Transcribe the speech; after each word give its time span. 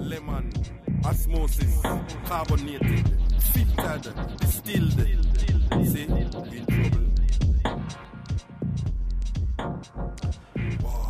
lemon, 0.00 0.50
osmosis, 1.04 1.80
carbonated, 2.24 3.12
filtered, 3.52 4.36
distilled. 4.38 4.92
See, 5.86 6.02
in 6.02 6.30
trouble. 6.66 7.06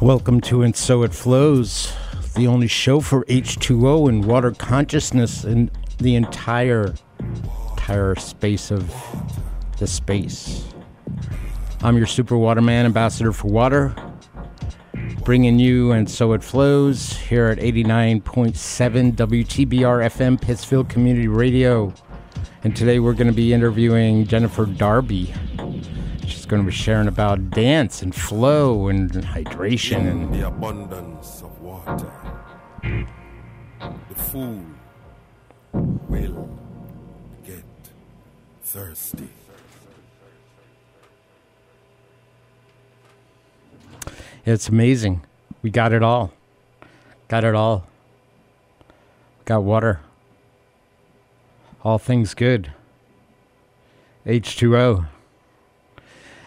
Welcome 0.02 0.40
to 0.42 0.62
And 0.62 0.74
So 0.74 1.02
It 1.04 1.14
Flows, 1.14 1.92
the 2.34 2.48
only 2.48 2.66
show 2.66 3.00
for 3.00 3.24
H2O 3.26 4.08
and 4.08 4.24
water 4.24 4.50
consciousness 4.50 5.44
in 5.44 5.70
the 5.98 6.16
entire 6.16 6.94
entire 7.70 8.14
space 8.16 8.70
of 8.70 8.92
the 9.78 9.86
space. 9.86 10.64
I'm 11.82 11.96
your 11.96 12.06
super 12.06 12.36
waterman 12.36 12.86
ambassador 12.86 13.32
for 13.32 13.48
water, 13.48 13.94
bringing 15.30 15.60
you 15.60 15.92
And 15.92 16.10
So 16.10 16.32
It 16.32 16.42
Flows 16.42 17.12
here 17.12 17.46
at 17.46 17.58
89.7 17.58 19.12
WTBR 19.12 20.10
FM 20.10 20.42
Pittsfield 20.42 20.88
Community 20.88 21.28
Radio. 21.28 21.94
And 22.64 22.74
today 22.74 22.98
we're 22.98 23.12
going 23.12 23.28
to 23.28 23.32
be 23.32 23.52
interviewing 23.52 24.26
Jennifer 24.26 24.66
Darby. 24.66 25.32
She's 26.26 26.46
going 26.46 26.64
to 26.64 26.66
be 26.66 26.74
sharing 26.74 27.06
about 27.06 27.50
dance 27.50 28.02
and 28.02 28.12
flow 28.12 28.88
and 28.88 29.08
hydration 29.12 30.10
and 30.10 30.34
the 30.34 30.48
abundance 30.48 31.42
of 31.42 31.60
water. 31.60 32.10
The 32.82 34.14
fool 34.16 34.64
will 36.08 36.58
get 37.44 37.62
thirsty. 38.64 39.28
It's 44.46 44.68
amazing. 44.68 45.22
We 45.62 45.70
got 45.70 45.92
it 45.92 46.02
all. 46.02 46.32
Got 47.28 47.44
it 47.44 47.54
all. 47.54 47.86
Got 49.44 49.62
water. 49.62 50.00
All 51.84 51.98
things 51.98 52.34
good. 52.34 52.72
H2O. 54.26 55.06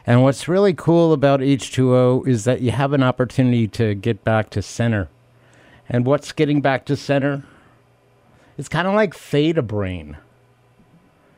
And 0.05 0.23
what's 0.23 0.47
really 0.47 0.73
cool 0.73 1.13
about 1.13 1.39
H2O 1.39 2.27
is 2.27 2.43
that 2.43 2.61
you 2.61 2.71
have 2.71 2.93
an 2.93 3.03
opportunity 3.03 3.67
to 3.69 3.95
get 3.95 4.23
back 4.23 4.49
to 4.51 4.61
center. 4.61 5.09
And 5.87 6.05
what's 6.05 6.31
getting 6.31 6.61
back 6.61 6.85
to 6.85 6.95
center? 6.95 7.43
It's 8.57 8.69
kind 8.69 8.87
of 8.87 8.95
like 8.95 9.15
theta 9.15 9.61
brain. 9.61 10.17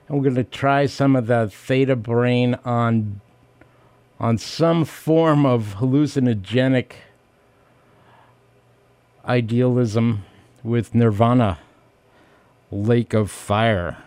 And 0.08 0.18
we're 0.18 0.24
going 0.24 0.36
to 0.36 0.44
try 0.44 0.86
some 0.86 1.16
of 1.16 1.28
the 1.28 1.50
theta 1.50 1.96
brain 1.96 2.56
on 2.66 3.22
on 4.26 4.40
some 4.40 4.84
form 4.84 5.46
of 5.46 5.76
hallucinogenic 5.78 6.94
idealism 9.24 10.26
with 10.64 10.96
Nirvana, 10.96 11.60
Lake 12.72 13.14
of 13.14 13.30
Fire. 13.30 13.98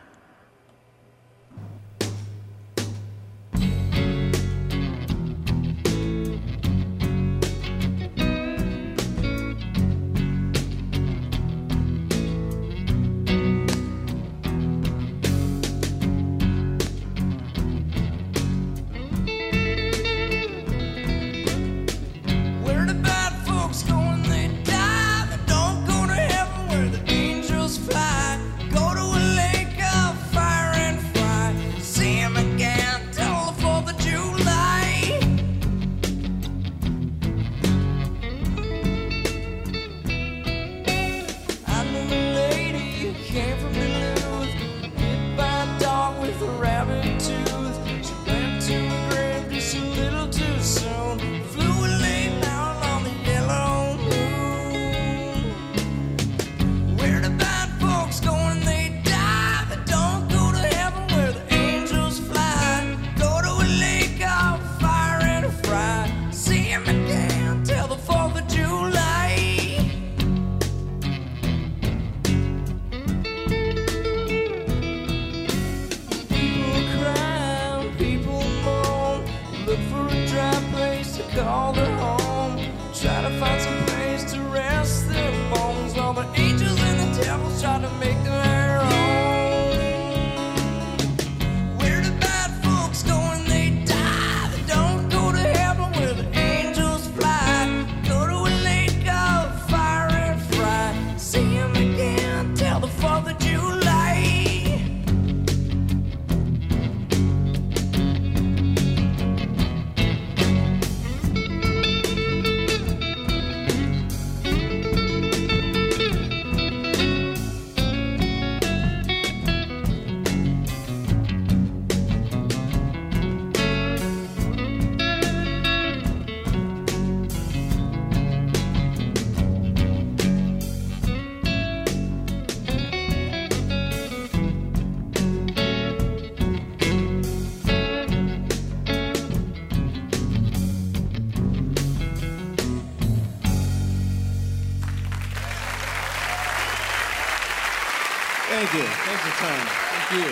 You. 150.18 150.24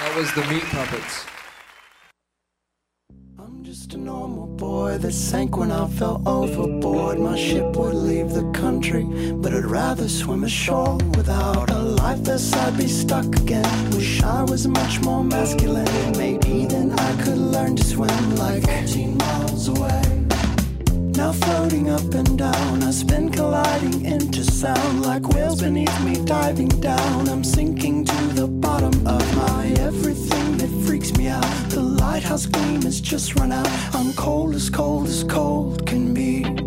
That 0.00 0.12
was 0.16 0.32
the 0.34 0.44
Meat 0.46 0.64
Puppets. 0.64 1.35
That 5.06 5.12
sank 5.12 5.56
when 5.56 5.70
I 5.70 5.86
fell 5.86 6.20
overboard. 6.26 7.20
My 7.20 7.38
ship 7.38 7.76
would 7.76 7.94
leave 7.94 8.30
the 8.30 8.50
country, 8.50 9.04
but 9.34 9.54
I'd 9.54 9.64
rather 9.64 10.08
swim 10.08 10.42
ashore 10.42 10.96
without 11.16 11.70
a 11.70 11.78
life 11.78 12.18
vest. 12.18 12.56
I'd 12.56 12.76
be 12.76 12.88
stuck 12.88 13.26
again. 13.26 13.90
Wish 13.92 14.20
I 14.24 14.42
was 14.42 14.66
much 14.66 15.00
more 15.02 15.22
masculine. 15.22 16.12
Maybe 16.18 16.66
then 16.66 16.90
I 16.90 17.22
could 17.22 17.38
learn 17.38 17.76
to 17.76 17.84
swim 17.84 18.34
like 18.34 18.64
14 18.64 19.16
miles 19.16 19.68
away. 19.68 20.15
Now 21.16 21.32
floating 21.32 21.88
up 21.88 22.12
and 22.12 22.36
down, 22.36 22.82
I 22.82 22.90
spin 22.90 23.30
colliding 23.30 24.04
into 24.04 24.44
sound 24.44 25.00
like 25.00 25.26
whales 25.30 25.62
beneath 25.62 26.00
me 26.04 26.22
diving 26.26 26.68
down. 26.68 27.28
I'm 27.28 27.42
sinking 27.42 28.04
to 28.04 28.22
the 28.34 28.46
bottom 28.46 29.06
of 29.06 29.36
my 29.36 29.68
everything 29.78 30.58
that 30.58 30.68
freaks 30.86 31.16
me 31.16 31.28
out. 31.28 31.70
The 31.70 31.80
lighthouse 31.80 32.44
gleam 32.44 32.82
has 32.82 33.00
just 33.00 33.34
run 33.34 33.50
out. 33.50 33.68
I'm 33.94 34.12
cold 34.12 34.54
as 34.54 34.68
cold 34.68 35.08
as 35.08 35.24
cold 35.24 35.86
can 35.86 36.12
be. 36.12 36.44
Be. 36.44 36.65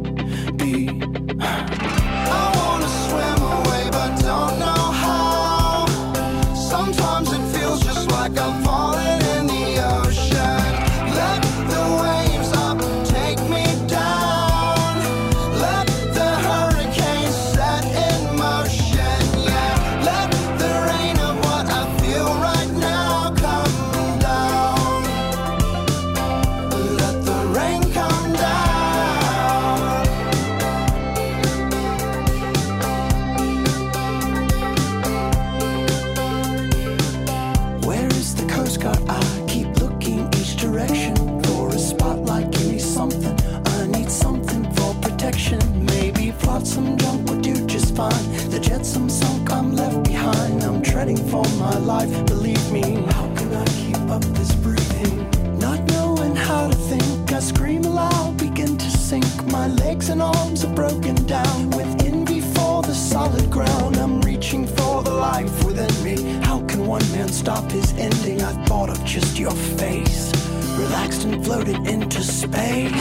Flotsam 46.60 46.98
junk 46.98 47.30
would 47.30 47.42
do 47.42 47.66
just 47.68 47.96
fine. 47.96 48.50
The 48.50 48.60
jetsam 48.60 49.10
sunk, 49.10 49.50
I'm 49.50 49.78
left 49.78 50.04
behind. 50.04 50.62
I'm 50.62 50.82
treading 50.82 51.16
for 51.30 51.44
my 51.58 51.78
life. 51.78 52.12
Believe 52.26 52.70
me, 52.70 52.82
how 53.14 53.34
can 53.38 53.54
I 53.54 53.66
keep 53.66 53.98
up 54.12 54.22
this 54.36 54.54
breathing? 54.56 55.30
Not 55.58 55.80
knowing 55.92 56.36
how 56.36 56.68
to 56.68 56.76
think, 56.76 57.32
I 57.32 57.40
scream 57.40 57.86
aloud, 57.86 58.38
begin 58.38 58.78
to 58.78 58.90
sink. 58.92 59.26
My 59.46 59.68
legs 59.68 60.10
and 60.10 60.22
arms 60.22 60.66
are 60.66 60.74
broken 60.74 61.16
down 61.28 61.70
with 61.70 62.04
envy 62.04 62.42
for 62.42 62.82
the 62.82 62.94
solid 62.94 63.50
ground. 63.50 63.96
I'm 63.96 64.20
reaching 64.22 64.68
for 64.68 65.02
the 65.02 65.14
life 65.14 65.64
within 65.64 65.94
me. 66.04 66.18
How 66.44 66.60
can 66.66 66.86
one 66.86 67.10
man 67.14 67.30
stop 67.30 67.72
his 67.72 67.94
ending? 67.94 68.42
I 68.42 68.52
thought 68.66 68.90
of 68.90 69.02
just 69.06 69.40
your 69.40 69.56
face, 69.80 70.34
relaxed 70.78 71.24
and 71.24 71.42
floated 71.46 71.88
into 71.88 72.22
space. 72.22 72.92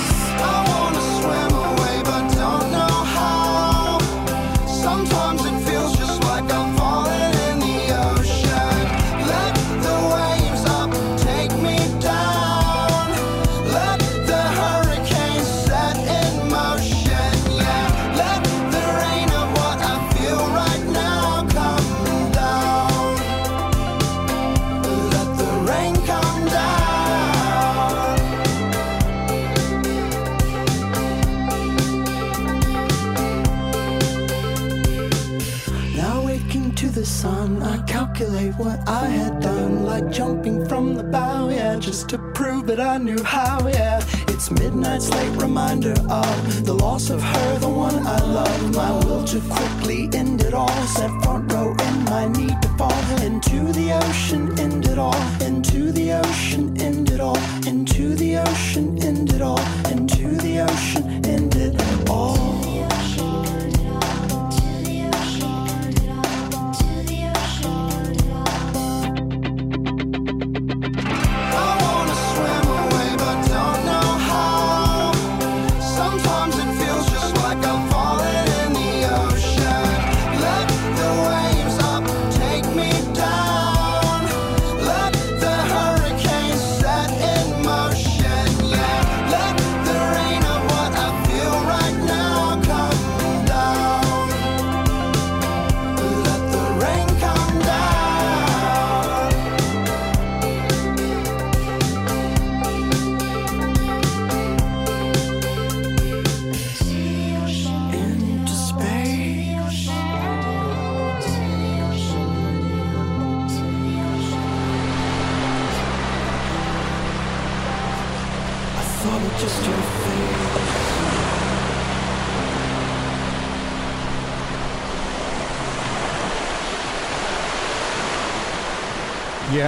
I 0.47 0.59
wanna 0.71 1.03
swim 1.19 1.53
away, 1.67 2.03
but 2.05 2.35
don't 2.37 2.71
know 2.71 2.98
I 38.89 39.05
had 39.05 39.41
done, 39.41 39.85
like 39.85 40.11
jumping 40.11 40.67
from 40.67 40.95
the 40.95 41.03
bow, 41.03 41.51
yeah, 41.51 41.77
just 41.77 42.09
to 42.09 42.19
prove 42.33 42.67
that 42.69 42.81
I 42.81 42.97
knew 42.97 43.23
how, 43.23 43.69
yeah. 43.69 44.03
It's 44.29 44.51
midnight's 44.51 45.11
late 45.11 45.37
reminder 45.37 45.93
of 46.09 46.65
the 46.65 46.73
loss 46.73 47.11
of 47.11 47.23
her, 47.23 47.59
the 47.59 47.69
one 47.69 48.07
I 48.07 48.19
love. 48.21 48.75
My 48.75 48.93
will 49.05 49.25
to 49.25 49.41
quickly 49.41 50.09
end 50.15 50.41
it 50.43 50.55
all, 50.55 50.83
set 50.87 51.11
front 51.23 51.53
row 51.53 51.73
in 51.73 52.05
my 52.05 52.29
need 52.29 52.57
to 52.63 52.69
fall. 52.79 53.05
Into 53.21 53.73
the 53.73 53.93
ocean, 53.93 54.59
end 54.59 54.87
it 54.87 54.99
all, 54.99 55.23
into 55.43 55.93
the 55.93 56.13
ocean, 56.13 56.81
end 56.81 57.11
it 57.11 57.21
all, 57.21 57.37
into 57.67 58.15
the 58.15 58.39
ocean, 58.39 59.03
end 59.03 59.35
it 59.35 59.43
all, 59.43 59.61
into 59.91 60.29
the 60.29 60.61
ocean, 60.61 61.08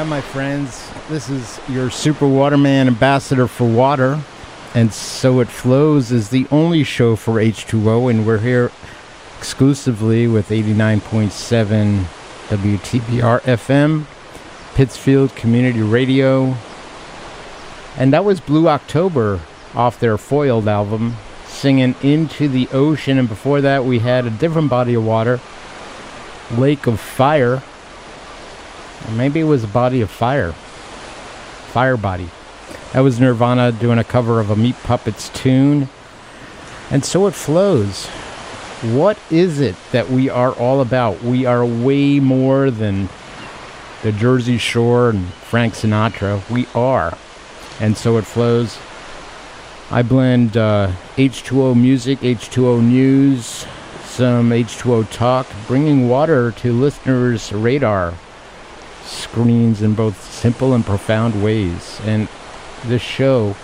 Yeah, 0.01 0.07
my 0.07 0.23
friends, 0.23 0.91
this 1.11 1.29
is 1.29 1.61
your 1.69 1.91
Super 1.91 2.27
Waterman 2.27 2.87
ambassador 2.87 3.47
for 3.47 3.69
water. 3.69 4.19
And 4.75 4.95
So 4.95 5.41
It 5.41 5.49
Flows 5.49 6.11
is 6.11 6.31
the 6.31 6.47
only 6.51 6.85
show 6.85 7.17
for 7.17 7.35
H2O, 7.35 8.09
and 8.09 8.27
we're 8.27 8.39
here 8.39 8.73
exclusively 9.37 10.27
with 10.27 10.49
89.7 10.49 12.05
WTBR 12.49 13.43
FM, 13.43 14.07
Pittsfield 14.75 15.37
Community 15.37 15.83
Radio. 15.83 16.57
And 17.99 18.11
that 18.15 18.25
was 18.25 18.41
Blue 18.41 18.69
October 18.69 19.41
off 19.75 20.01
their 20.01 20.17
Foiled 20.17 20.67
album, 20.67 21.17
singing 21.45 21.95
Into 22.03 22.49
the 22.49 22.69
Ocean. 22.73 23.19
And 23.19 23.29
before 23.29 23.61
that, 23.61 23.85
we 23.85 23.99
had 23.99 24.25
a 24.25 24.31
different 24.31 24.71
body 24.71 24.95
of 24.95 25.05
water, 25.05 25.41
Lake 26.57 26.87
of 26.87 26.99
Fire. 26.99 27.63
Or 29.11 29.15
maybe 29.15 29.41
it 29.41 29.45
was 29.45 29.65
a 29.65 29.69
body 29.69 30.01
of 30.03 30.11
fire. 30.11 30.53
Fire 30.53 31.97
body. 31.97 32.29
That 32.93 33.01
was 33.01 33.19
Nirvana 33.19 33.73
doing 33.73 33.99
a 33.99 34.05
cover 34.05 34.39
of 34.39 34.51
a 34.51 34.57
Meat 34.57 34.77
Puppets 34.85 35.29
tune. 35.31 35.89
And 36.91 37.05
so 37.05 37.27
it 37.27 37.35
flows. 37.35 38.07
What 38.83 39.19
is 39.31 39.61
it 39.61 39.75
that 39.93 40.11
we 40.11 40.29
are 40.31 40.53
all 40.53 40.81
about? 40.81 41.23
We 41.23 41.45
are 41.45 41.65
way 41.65 42.21
more 42.21 42.71
than 42.71 43.09
the 44.03 44.13
Jersey 44.13 44.59
Shore 44.59 45.11
and 45.11 45.27
Frank 45.27 45.75
Sinatra. 45.75 46.49
We 46.49 46.67
are. 46.75 47.17
And 47.81 47.97
so 47.97 48.17
it 48.17 48.25
flows. 48.25 48.79
I 49.91 50.03
blend 50.03 50.57
uh, 50.57 50.93
H2O 51.17 51.79
music, 51.79 52.21
H2O 52.21 52.81
news, 52.81 53.67
some 54.05 54.51
H2O 54.51 55.11
talk, 55.11 55.49
bringing 55.67 56.09
water 56.09 56.53
to 56.53 56.73
listeners' 56.73 57.53
radar 57.53 58.15
screens 59.11 59.83
in 59.83 59.95
both 59.95 60.31
simple 60.31 60.73
and 60.73 60.85
profound 60.85 61.43
ways. 61.43 62.01
And 62.05 62.29
this 62.87 63.03
show 63.03 63.57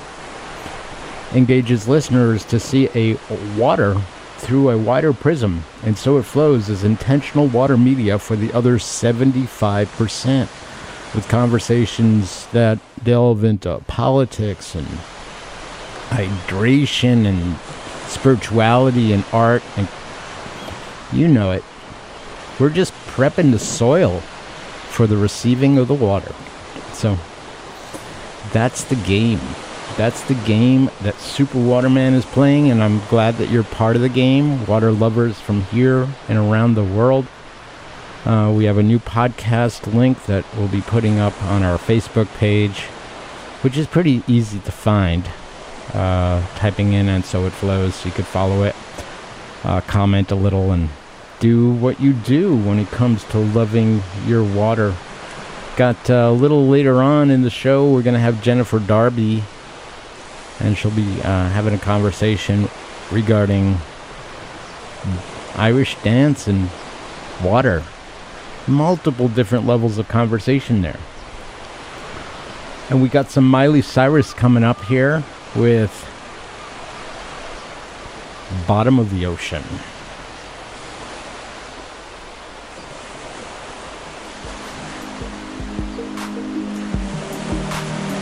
engages 1.32 1.88
listeners 1.88 2.44
to 2.46 2.60
see 2.60 2.88
a 2.94 3.16
water 3.56 4.00
through 4.38 4.70
a 4.70 4.78
wider 4.78 5.12
prism. 5.12 5.64
And 5.82 5.96
so 5.96 6.18
it 6.18 6.24
flows 6.24 6.68
as 6.68 6.84
intentional 6.84 7.46
water 7.46 7.76
media 7.76 8.18
for 8.18 8.36
the 8.36 8.52
other 8.52 8.76
75%, 8.76 10.40
with 11.14 11.28
conversations 11.28 12.46
that 12.48 12.78
delve 13.02 13.44
into 13.44 13.78
politics 13.86 14.74
and 14.74 14.86
hydration 16.10 17.26
and 17.26 17.56
spirituality 18.08 19.12
and 19.12 19.24
art. 19.32 19.62
And 19.76 19.88
you 21.12 21.28
know 21.28 21.52
it. 21.52 21.64
We're 22.60 22.70
just 22.70 22.92
prepping 23.06 23.52
the 23.52 23.58
soil 23.58 24.22
for 24.96 25.06
the 25.06 25.16
receiving 25.16 25.76
of 25.76 25.88
the 25.88 25.94
water. 25.94 26.34
So 26.94 27.18
that's 28.50 28.84
the 28.84 28.96
game. 28.96 29.40
That's 29.98 30.22
the 30.22 30.34
game 30.46 30.90
that 31.02 31.16
Super 31.16 31.58
Waterman 31.58 32.14
is 32.14 32.24
playing, 32.24 32.70
and 32.70 32.82
I'm 32.82 33.00
glad 33.08 33.34
that 33.36 33.50
you're 33.50 33.62
part 33.62 33.96
of 33.96 34.02
the 34.02 34.08
game. 34.08 34.64
Water 34.64 34.92
lovers 34.92 35.38
from 35.38 35.64
here 35.64 36.08
and 36.30 36.38
around 36.38 36.74
the 36.74 36.84
world. 36.84 37.26
Uh, 38.24 38.50
we 38.56 38.64
have 38.64 38.78
a 38.78 38.82
new 38.82 38.98
podcast 38.98 39.92
link 39.92 40.24
that 40.24 40.46
we'll 40.56 40.66
be 40.68 40.80
putting 40.80 41.18
up 41.18 41.40
on 41.42 41.62
our 41.62 41.76
Facebook 41.76 42.34
page, 42.38 42.84
which 43.60 43.76
is 43.76 43.86
pretty 43.86 44.22
easy 44.26 44.60
to 44.60 44.72
find. 44.72 45.28
Uh, 45.92 46.42
typing 46.56 46.94
in 46.94 47.10
and 47.10 47.24
so 47.24 47.44
it 47.44 47.52
flows, 47.52 48.04
you 48.06 48.10
could 48.12 48.26
follow 48.26 48.62
it, 48.62 48.74
uh, 49.62 49.82
comment 49.82 50.30
a 50.30 50.34
little, 50.34 50.72
and 50.72 50.88
do 51.40 51.72
what 51.72 52.00
you 52.00 52.12
do 52.12 52.56
when 52.56 52.78
it 52.78 52.88
comes 52.88 53.24
to 53.24 53.38
loving 53.38 54.02
your 54.26 54.42
water. 54.42 54.94
Got 55.76 56.08
uh, 56.08 56.14
a 56.14 56.32
little 56.32 56.66
later 56.66 57.02
on 57.02 57.30
in 57.30 57.42
the 57.42 57.50
show, 57.50 57.90
we're 57.90 58.02
going 58.02 58.14
to 58.14 58.20
have 58.20 58.42
Jennifer 58.42 58.78
Darby, 58.78 59.44
and 60.60 60.76
she'll 60.76 60.90
be 60.90 61.20
uh, 61.20 61.48
having 61.50 61.74
a 61.74 61.78
conversation 61.78 62.68
regarding 63.10 63.76
Irish 65.54 65.96
dance 66.02 66.46
and 66.46 66.70
water. 67.42 67.82
Multiple 68.66 69.28
different 69.28 69.66
levels 69.66 69.98
of 69.98 70.08
conversation 70.08 70.82
there. 70.82 70.98
And 72.88 73.02
we 73.02 73.08
got 73.08 73.30
some 73.30 73.46
Miley 73.48 73.82
Cyrus 73.82 74.32
coming 74.32 74.64
up 74.64 74.82
here 74.84 75.22
with 75.54 75.92
Bottom 78.66 78.98
of 78.98 79.10
the 79.10 79.26
Ocean. 79.26 79.62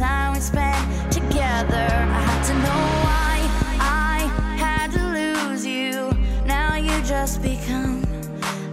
time 0.00 0.32
we 0.32 0.40
spent 0.40 1.12
together. 1.12 1.88
I 2.16 2.20
had 2.28 2.42
to 2.46 2.54
know 2.64 2.82
why 3.06 3.34
I 3.78 4.16
had 4.56 4.90
to 4.92 5.04
lose 5.18 5.66
you. 5.66 6.10
Now 6.46 6.76
you 6.76 6.94
just 7.02 7.42
become 7.42 8.02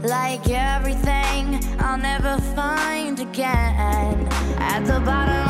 like 0.04 0.50
everything 0.50 1.60
I'll 1.80 1.98
never 1.98 2.38
find 2.56 3.20
again. 3.20 4.26
At 4.58 4.86
the 4.86 5.02
bottom. 5.02 5.47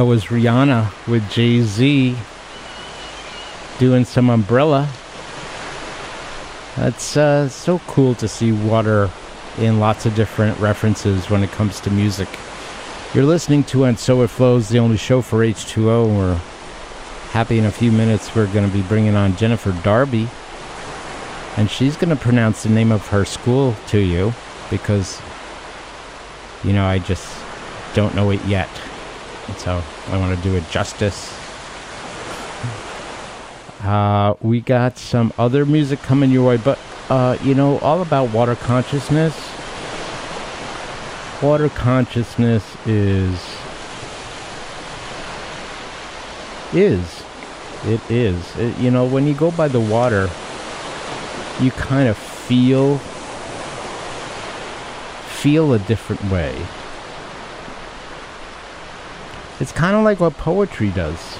That 0.00 0.06
was 0.06 0.24
Rihanna 0.28 1.06
with 1.06 1.30
Jay 1.30 1.60
Z 1.60 2.16
doing 3.78 4.06
some 4.06 4.30
umbrella. 4.30 4.88
That's 6.74 7.18
uh, 7.18 7.50
so 7.50 7.80
cool 7.80 8.14
to 8.14 8.26
see 8.26 8.50
water 8.50 9.10
in 9.58 9.78
lots 9.78 10.06
of 10.06 10.14
different 10.14 10.58
references 10.58 11.28
when 11.28 11.42
it 11.42 11.50
comes 11.50 11.80
to 11.80 11.90
music. 11.90 12.30
You're 13.12 13.26
listening 13.26 13.62
to 13.64 13.84
And 13.84 13.98
So 13.98 14.22
It 14.22 14.28
Flows, 14.28 14.70
the 14.70 14.78
only 14.78 14.96
show 14.96 15.20
for 15.20 15.40
H2O. 15.40 16.16
We're 16.16 16.40
happy 17.32 17.58
in 17.58 17.66
a 17.66 17.70
few 17.70 17.92
minutes 17.92 18.34
we're 18.34 18.50
going 18.54 18.66
to 18.66 18.74
be 18.74 18.80
bringing 18.80 19.16
on 19.16 19.36
Jennifer 19.36 19.72
Darby. 19.82 20.30
And 21.58 21.70
she's 21.70 21.98
going 21.98 22.08
to 22.08 22.16
pronounce 22.16 22.62
the 22.62 22.70
name 22.70 22.90
of 22.90 23.06
her 23.08 23.26
school 23.26 23.76
to 23.88 23.98
you 23.98 24.32
because, 24.70 25.20
you 26.64 26.72
know, 26.72 26.86
I 26.86 27.00
just 27.00 27.30
don't 27.92 28.14
know 28.14 28.30
it 28.30 28.42
yet. 28.46 28.70
And 29.50 29.58
so 29.58 29.82
I 30.06 30.16
want 30.16 30.36
to 30.36 30.42
do 30.48 30.54
it 30.54 30.62
justice. 30.70 31.36
Uh, 33.82 34.34
we 34.40 34.60
got 34.60 34.96
some 34.96 35.32
other 35.38 35.66
music 35.66 36.00
coming 36.02 36.30
your 36.30 36.46
way, 36.46 36.56
but 36.56 36.78
uh, 37.08 37.36
you 37.42 37.56
know, 37.56 37.80
all 37.80 38.00
about 38.00 38.30
water 38.30 38.54
consciousness. 38.54 39.34
Water 41.42 41.68
consciousness 41.68 42.64
is 42.86 43.40
is 46.72 47.24
it 47.86 48.00
is 48.08 48.56
it, 48.56 48.78
you 48.78 48.92
know 48.92 49.04
when 49.04 49.26
you 49.26 49.34
go 49.34 49.50
by 49.50 49.66
the 49.66 49.80
water, 49.80 50.30
you 51.60 51.72
kind 51.72 52.08
of 52.08 52.16
feel 52.16 52.98
feel 55.40 55.72
a 55.72 55.78
different 55.80 56.22
way. 56.30 56.54
It's 59.60 59.72
kind 59.72 59.94
of 59.94 60.02
like 60.02 60.20
what 60.20 60.38
poetry 60.38 60.88
does. 60.88 61.38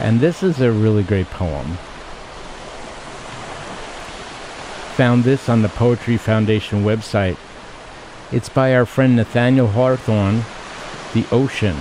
And 0.00 0.18
this 0.18 0.42
is 0.42 0.60
a 0.60 0.72
really 0.72 1.04
great 1.04 1.30
poem. 1.30 1.78
Found 4.96 5.22
this 5.22 5.48
on 5.48 5.62
the 5.62 5.68
Poetry 5.68 6.16
Foundation 6.16 6.82
website. 6.82 7.36
It's 8.32 8.48
by 8.48 8.74
our 8.74 8.84
friend 8.84 9.14
Nathaniel 9.14 9.68
Hawthorne, 9.68 10.42
The 11.14 11.24
Ocean. 11.30 11.76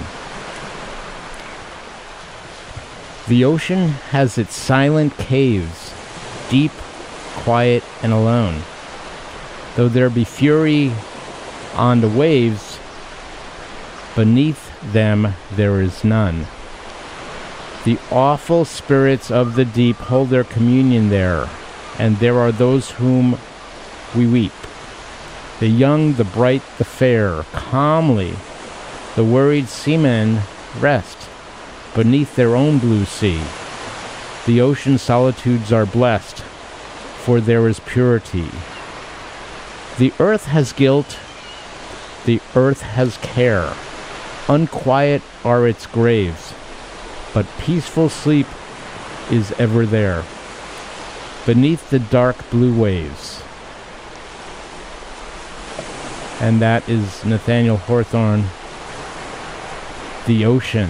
The 3.28 3.44
ocean 3.44 3.90
has 4.12 4.38
its 4.38 4.56
silent 4.56 5.18
caves, 5.18 5.94
deep, 6.50 6.72
quiet, 7.38 7.84
and 8.04 8.14
alone. 8.14 8.62
Though 9.76 9.90
there 9.90 10.12
be 10.12 10.24
fury 10.24 10.92
on 11.74 12.02
the 12.02 12.10
waves, 12.10 12.69
Beneath 14.20 14.70
them 14.92 15.34
there 15.50 15.80
is 15.80 16.04
none. 16.04 16.46
The 17.86 17.98
awful 18.12 18.66
spirits 18.66 19.32
of 19.32 19.56
the 19.56 19.64
deep 19.64 19.96
hold 19.96 20.28
their 20.28 20.44
communion 20.44 21.08
there, 21.08 21.48
and 21.98 22.18
there 22.18 22.38
are 22.38 22.52
those 22.52 22.92
whom 22.92 23.40
we 24.14 24.28
weep. 24.28 24.52
The 25.62 25.70
young, 25.70 26.16
the 26.16 26.26
bright, 26.26 26.64
the 26.78 26.84
fair, 26.84 27.44
calmly, 27.54 28.34
the 29.16 29.24
worried 29.24 29.70
seamen 29.70 30.42
rest 30.82 31.30
beneath 31.96 32.36
their 32.36 32.58
own 32.58 32.80
blue 32.80 33.06
sea. 33.06 33.42
The 34.46 34.60
ocean 34.60 34.98
solitudes 34.98 35.72
are 35.72 35.86
blessed, 35.86 36.40
for 37.24 37.40
there 37.40 37.70
is 37.70 37.80
purity. 37.80 38.50
The 39.98 40.12
earth 40.20 40.48
has 40.48 40.74
guilt, 40.74 41.18
the 42.26 42.42
earth 42.54 42.82
has 42.82 43.16
care. 43.20 43.74
Unquiet 44.50 45.22
are 45.46 45.68
its 45.68 45.86
graves, 45.86 46.56
but 47.36 47.46
peaceful 47.60 48.10
sleep 48.10 48.48
is 49.30 49.52
ever 49.60 49.86
there, 49.86 50.24
beneath 51.46 51.92
the 51.92 52.00
dark 52.00 52.50
blue 52.50 52.76
waves. 52.76 53.44
And 56.42 56.60
that 56.62 56.90
is 56.90 57.24
Nathaniel 57.24 57.78
Hawthorne, 57.78 58.46
The 60.26 60.46
Ocean. 60.46 60.90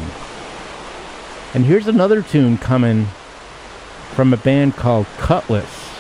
And 1.54 1.66
here's 1.66 1.88
another 1.88 2.22
tune 2.22 2.58
coming 2.58 3.08
from 4.16 4.32
a 4.32 4.38
band 4.38 4.78
called 4.78 5.08
Kutless. 5.18 6.00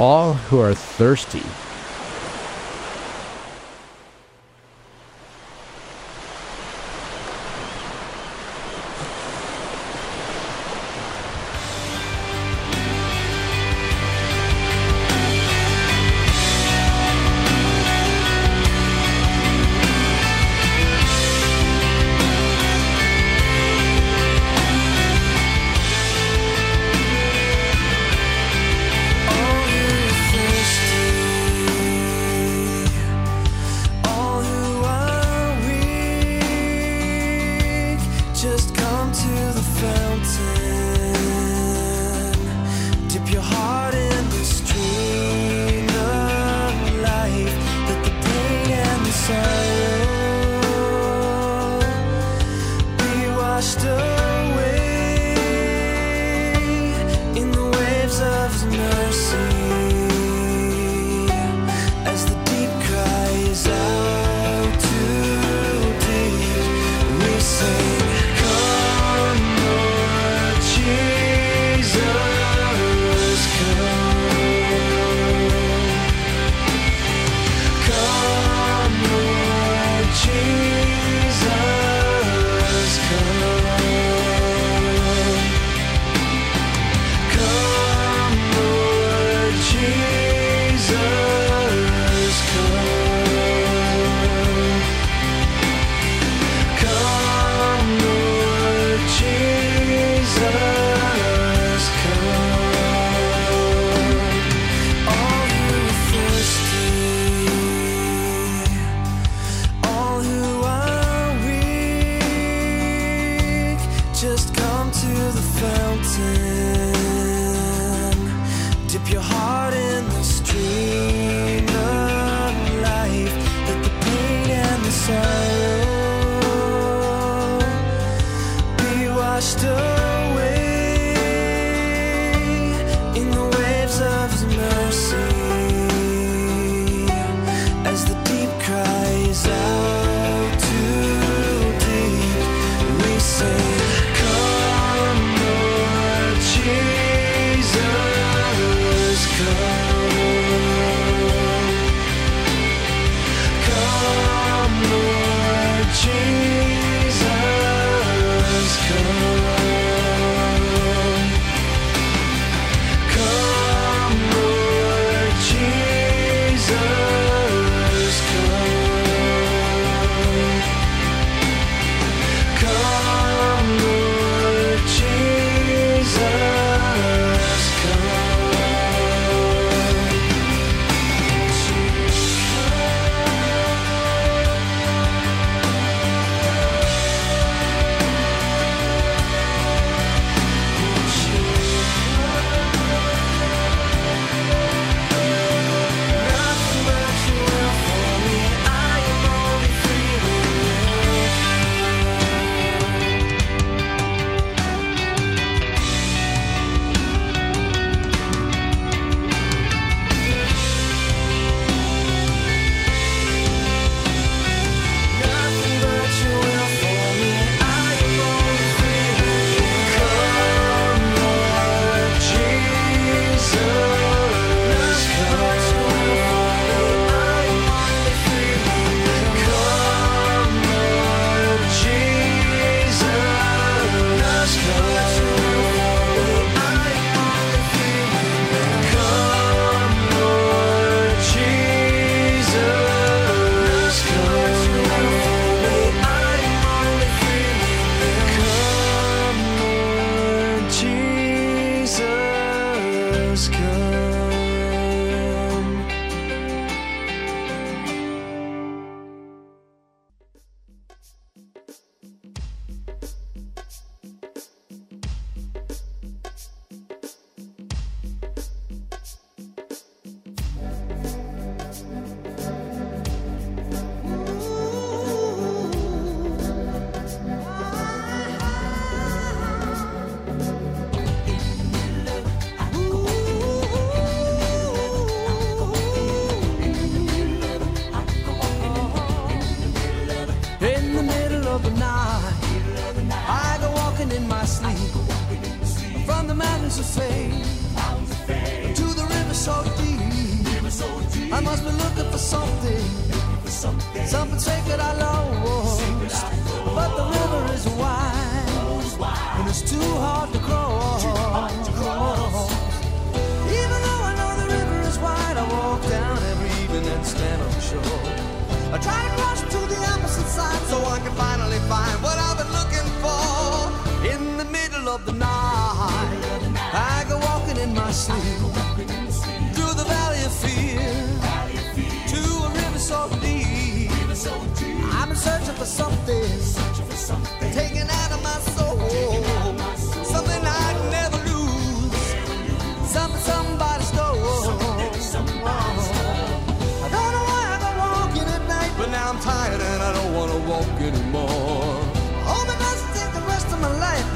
All 0.00 0.32
who 0.34 0.58
are 0.58 0.74
thirsty. 0.74 1.44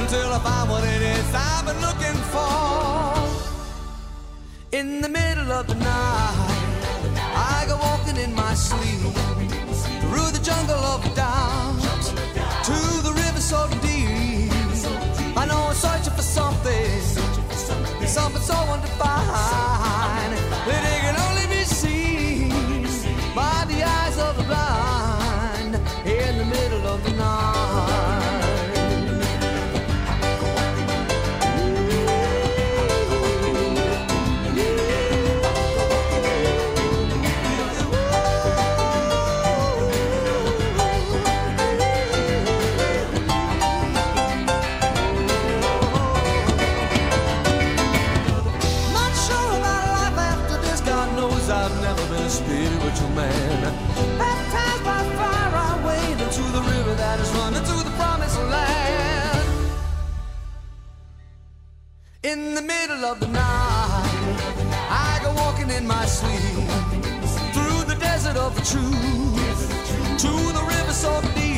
Until 0.08 0.32
I 0.32 0.38
find 0.38 0.70
what 0.70 0.84
it 0.84 1.02
is 1.02 1.34
I've 1.34 1.66
been 1.66 1.80
looking 1.86 2.18
for. 2.32 3.18
In 4.72 5.02
the 5.02 5.08
middle 5.08 5.52
of 5.52 5.66
the 5.66 5.74
night, 5.74 6.48
I 7.34 7.66
go 7.68 7.76
walking 7.76 8.16
in 8.16 8.34
my 8.34 8.54
sleep 8.54 9.00
through 10.00 10.30
the 10.30 10.40
jungle 10.42 10.82
of 10.94 11.14
doubt 11.14 11.38
middle 62.98 63.12
of 63.12 63.20
the 63.20 63.28
night, 63.28 64.38
I 64.90 65.20
go 65.22 65.32
walking 65.34 65.70
in 65.70 65.87
my 65.87 66.04
sleep 66.06 66.68
through 67.52 67.84
the 67.84 67.96
desert 68.00 68.37
of 68.37 68.54
the 68.56 68.62
truth 68.62 70.18
to 70.18 70.28
the 70.28 70.64
river 70.66 70.92
so 70.92 71.20
deep. 71.34 71.57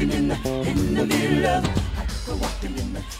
Walking 0.00 0.16
in 0.16 0.28
the, 0.28 0.34
in 0.70 0.94
the 0.94 1.06
middle 1.06 1.46
of. 1.46 1.64
I 1.98 2.06
go 2.26 2.36
walking 2.36 2.74
the, 2.74 2.82
in 2.82 2.92
the 2.94 3.19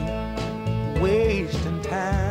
wasting 1.01 1.81
time. 1.81 2.30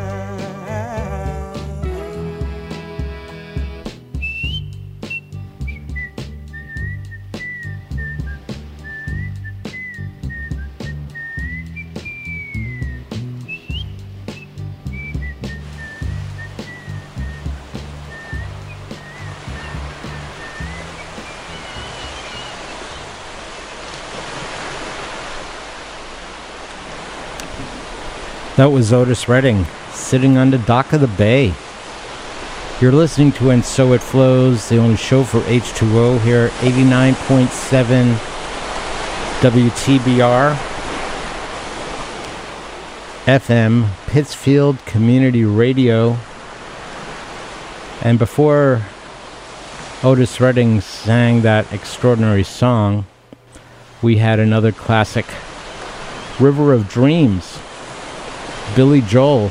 That 28.61 28.73
was 28.73 28.93
Otis 28.93 29.27
Redding, 29.27 29.65
sitting 29.91 30.37
on 30.37 30.51
the 30.51 30.59
dock 30.59 30.93
of 30.93 31.01
the 31.01 31.07
bay. 31.07 31.55
You're 32.79 32.93
listening 32.93 33.33
to 33.33 33.49
And 33.49 33.65
So 33.65 33.95
It 33.95 34.03
Flows, 34.03 34.69
the 34.69 34.77
only 34.77 34.99
show 34.99 35.25
for 35.25 35.41
H2O 35.41 36.21
here, 36.21 36.49
89.7 36.59 38.17
WTBR 39.41 40.55
FM, 43.25 43.89
Pittsfield 44.09 44.85
Community 44.85 45.47
Radio. 45.47 46.19
And 48.03 48.19
before 48.19 48.83
Otis 50.03 50.39
Redding 50.39 50.83
sang 50.83 51.41
that 51.41 51.73
extraordinary 51.73 52.45
song, 52.45 53.07
we 54.03 54.19
had 54.19 54.39
another 54.39 54.71
classic, 54.71 55.25
River 56.39 56.75
of 56.75 56.91
Dreams. 56.91 57.59
Billy 58.75 59.01
Joel. 59.01 59.51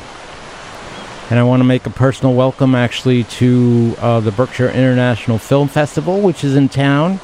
And 1.30 1.38
I 1.38 1.42
want 1.42 1.60
to 1.60 1.64
make 1.64 1.86
a 1.86 1.90
personal 1.90 2.34
welcome 2.34 2.74
actually 2.74 3.24
to 3.24 3.94
uh, 3.98 4.20
the 4.20 4.32
Berkshire 4.32 4.70
International 4.70 5.38
Film 5.38 5.68
Festival, 5.68 6.20
which 6.20 6.42
is 6.42 6.56
in 6.56 6.68
town 6.68 7.20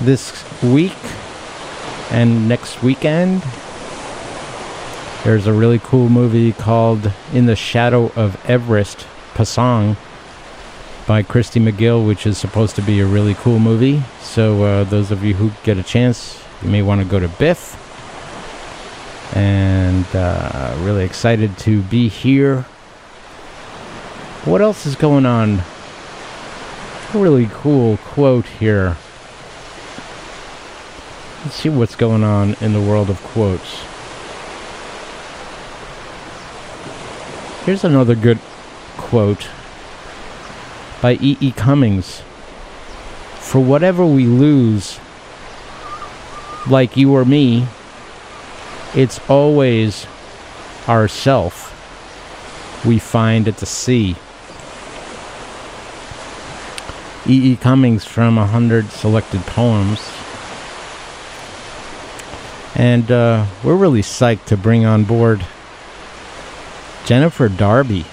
this 0.00 0.44
week 0.62 0.96
and 2.10 2.48
next 2.48 2.82
weekend. 2.82 3.42
There's 5.22 5.46
a 5.46 5.52
really 5.52 5.78
cool 5.78 6.08
movie 6.08 6.52
called 6.52 7.12
In 7.32 7.46
the 7.46 7.56
Shadow 7.56 8.12
of 8.16 8.44
Everest, 8.48 9.06
Pasang, 9.34 9.96
by 11.06 11.22
Christy 11.22 11.60
McGill, 11.60 12.06
which 12.06 12.26
is 12.26 12.38
supposed 12.38 12.74
to 12.76 12.82
be 12.82 13.00
a 13.00 13.06
really 13.06 13.34
cool 13.34 13.58
movie. 13.58 14.02
So, 14.20 14.64
uh, 14.64 14.84
those 14.84 15.10
of 15.10 15.22
you 15.22 15.34
who 15.34 15.52
get 15.62 15.78
a 15.78 15.82
chance, 15.82 16.42
you 16.62 16.68
may 16.68 16.82
want 16.82 17.00
to 17.00 17.06
go 17.06 17.20
to 17.20 17.28
BIFF 17.28 17.85
and 19.36 20.06
uh, 20.16 20.74
really 20.80 21.04
excited 21.04 21.58
to 21.58 21.82
be 21.82 22.08
here. 22.08 22.62
What 24.46 24.62
else 24.62 24.86
is 24.86 24.96
going 24.96 25.26
on? 25.26 25.60
A 27.12 27.18
really 27.18 27.50
cool 27.52 27.98
quote 27.98 28.46
here. 28.46 28.96
Let's 31.44 31.56
see 31.56 31.68
what's 31.68 31.96
going 31.96 32.24
on 32.24 32.54
in 32.62 32.72
the 32.72 32.80
world 32.80 33.10
of 33.10 33.22
quotes. 33.22 33.82
Here's 37.66 37.84
another 37.84 38.14
good 38.14 38.38
quote 38.96 39.50
by 41.02 41.18
E. 41.20 41.36
E. 41.40 41.52
Cummings. 41.52 42.22
For 43.38 43.60
whatever 43.60 44.06
we 44.06 44.24
lose, 44.24 44.98
like 46.66 46.96
you 46.96 47.14
or 47.14 47.26
me, 47.26 47.66
it's 48.94 49.18
always 49.28 50.06
ourself 50.88 51.72
we 52.84 52.98
find 52.98 53.48
at 53.48 53.56
the 53.58 53.66
sea. 53.66 54.16
E. 57.28 57.52
E. 57.52 57.56
Cummings 57.56 58.04
from 58.04 58.38
a 58.38 58.46
hundred 58.46 58.90
selected 58.90 59.40
poems. 59.42 60.00
And 62.76 63.10
uh, 63.10 63.46
we're 63.64 63.74
really 63.74 64.02
psyched 64.02 64.44
to 64.46 64.56
bring 64.56 64.84
on 64.84 65.04
board 65.04 65.44
Jennifer 67.04 67.48
Darby. 67.48 68.04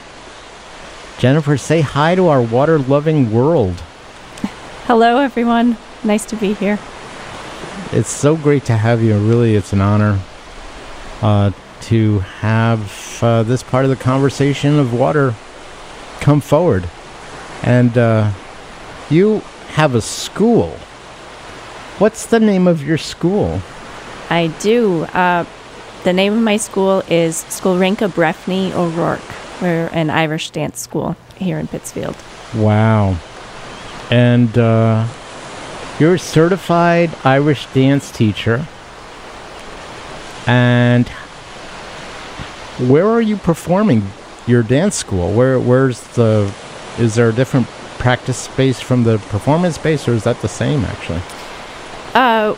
Jennifer, 1.19 1.57
say 1.57 1.81
hi 1.81 2.15
to 2.15 2.27
our 2.27 2.41
water 2.41 2.79
loving 2.79 3.31
world. 3.31 3.73
Hello, 4.85 5.19
everyone. 5.19 5.77
Nice 6.03 6.25
to 6.25 6.35
be 6.35 6.53
here. 6.53 6.79
It's 7.91 8.09
so 8.09 8.35
great 8.35 8.65
to 8.65 8.77
have 8.77 9.03
you. 9.03 9.17
Really, 9.17 9.55
it's 9.55 9.73
an 9.73 9.81
honor 9.81 10.19
uh, 11.23 11.51
to 11.81 12.19
have 12.19 13.19
uh, 13.23 13.43
this 13.43 13.63
part 13.63 13.85
of 13.85 13.89
the 13.89 13.95
conversation 13.95 14.77
of 14.77 14.93
water 14.93 15.33
come 16.19 16.41
forward. 16.41 16.87
And 17.63 17.97
uh, 17.97 18.31
you 19.09 19.39
have 19.69 19.95
a 19.95 20.01
school. 20.01 20.71
What's 21.97 22.25
the 22.25 22.39
name 22.39 22.67
of 22.67 22.83
your 22.83 22.97
school? 22.97 23.61
I 24.29 24.47
do. 24.59 25.03
Uh, 25.05 25.45
the 26.03 26.11
name 26.11 26.33
of 26.33 26.41
my 26.41 26.57
school 26.57 27.03
is 27.07 27.45
Scoil 27.45 27.79
Rince 27.79 28.01
Bréifne 28.01 28.71
Ó 28.71 28.91
Ruairc. 28.91 29.61
We're 29.61 29.87
an 29.93 30.09
Irish 30.09 30.49
dance 30.49 30.81
school 30.81 31.15
here 31.37 31.57
in 31.57 31.67
Pittsfield. 31.67 32.17
Wow. 32.53 33.15
And 34.11 34.57
uh, 34.57 35.07
you're 35.99 36.15
a 36.15 36.19
certified 36.19 37.15
Irish 37.23 37.65
dance 37.67 38.11
teacher. 38.11 38.67
And 40.47 41.07
where 42.89 43.07
are 43.09 43.21
you 43.21 43.37
performing 43.37 44.03
your 44.47 44.63
dance 44.63 44.95
school? 44.95 45.31
Where 45.31 45.59
where's 45.59 46.01
the 46.15 46.51
is 46.99 47.15
there 47.15 47.29
a 47.29 47.33
different 47.33 47.67
practice 47.99 48.37
space 48.37 48.79
from 48.81 49.03
the 49.03 49.17
performance 49.17 49.75
space 49.75 50.07
or 50.07 50.13
is 50.13 50.23
that 50.25 50.41
the 50.41 50.47
same 50.47 50.83
actually? 50.85 51.21
Uh, 52.13 52.55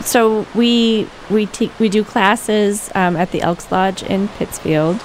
so 0.00 0.46
we 0.54 1.08
we 1.30 1.46
te- 1.46 1.72
we 1.78 1.88
do 1.88 2.04
classes 2.04 2.90
um, 2.94 3.16
at 3.16 3.32
the 3.32 3.42
Elks 3.42 3.70
Lodge 3.72 4.02
in 4.02 4.28
Pittsfield, 4.28 5.00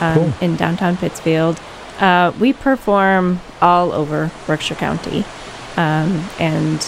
um, 0.00 0.14
Cool. 0.14 0.32
in 0.40 0.56
downtown 0.56 0.96
Pittsfield. 0.96 1.60
Uh, 2.00 2.32
we 2.40 2.52
perform 2.52 3.40
all 3.62 3.92
over 3.92 4.30
Berkshire 4.46 4.74
County, 4.74 5.24
um, 5.76 6.28
and 6.38 6.80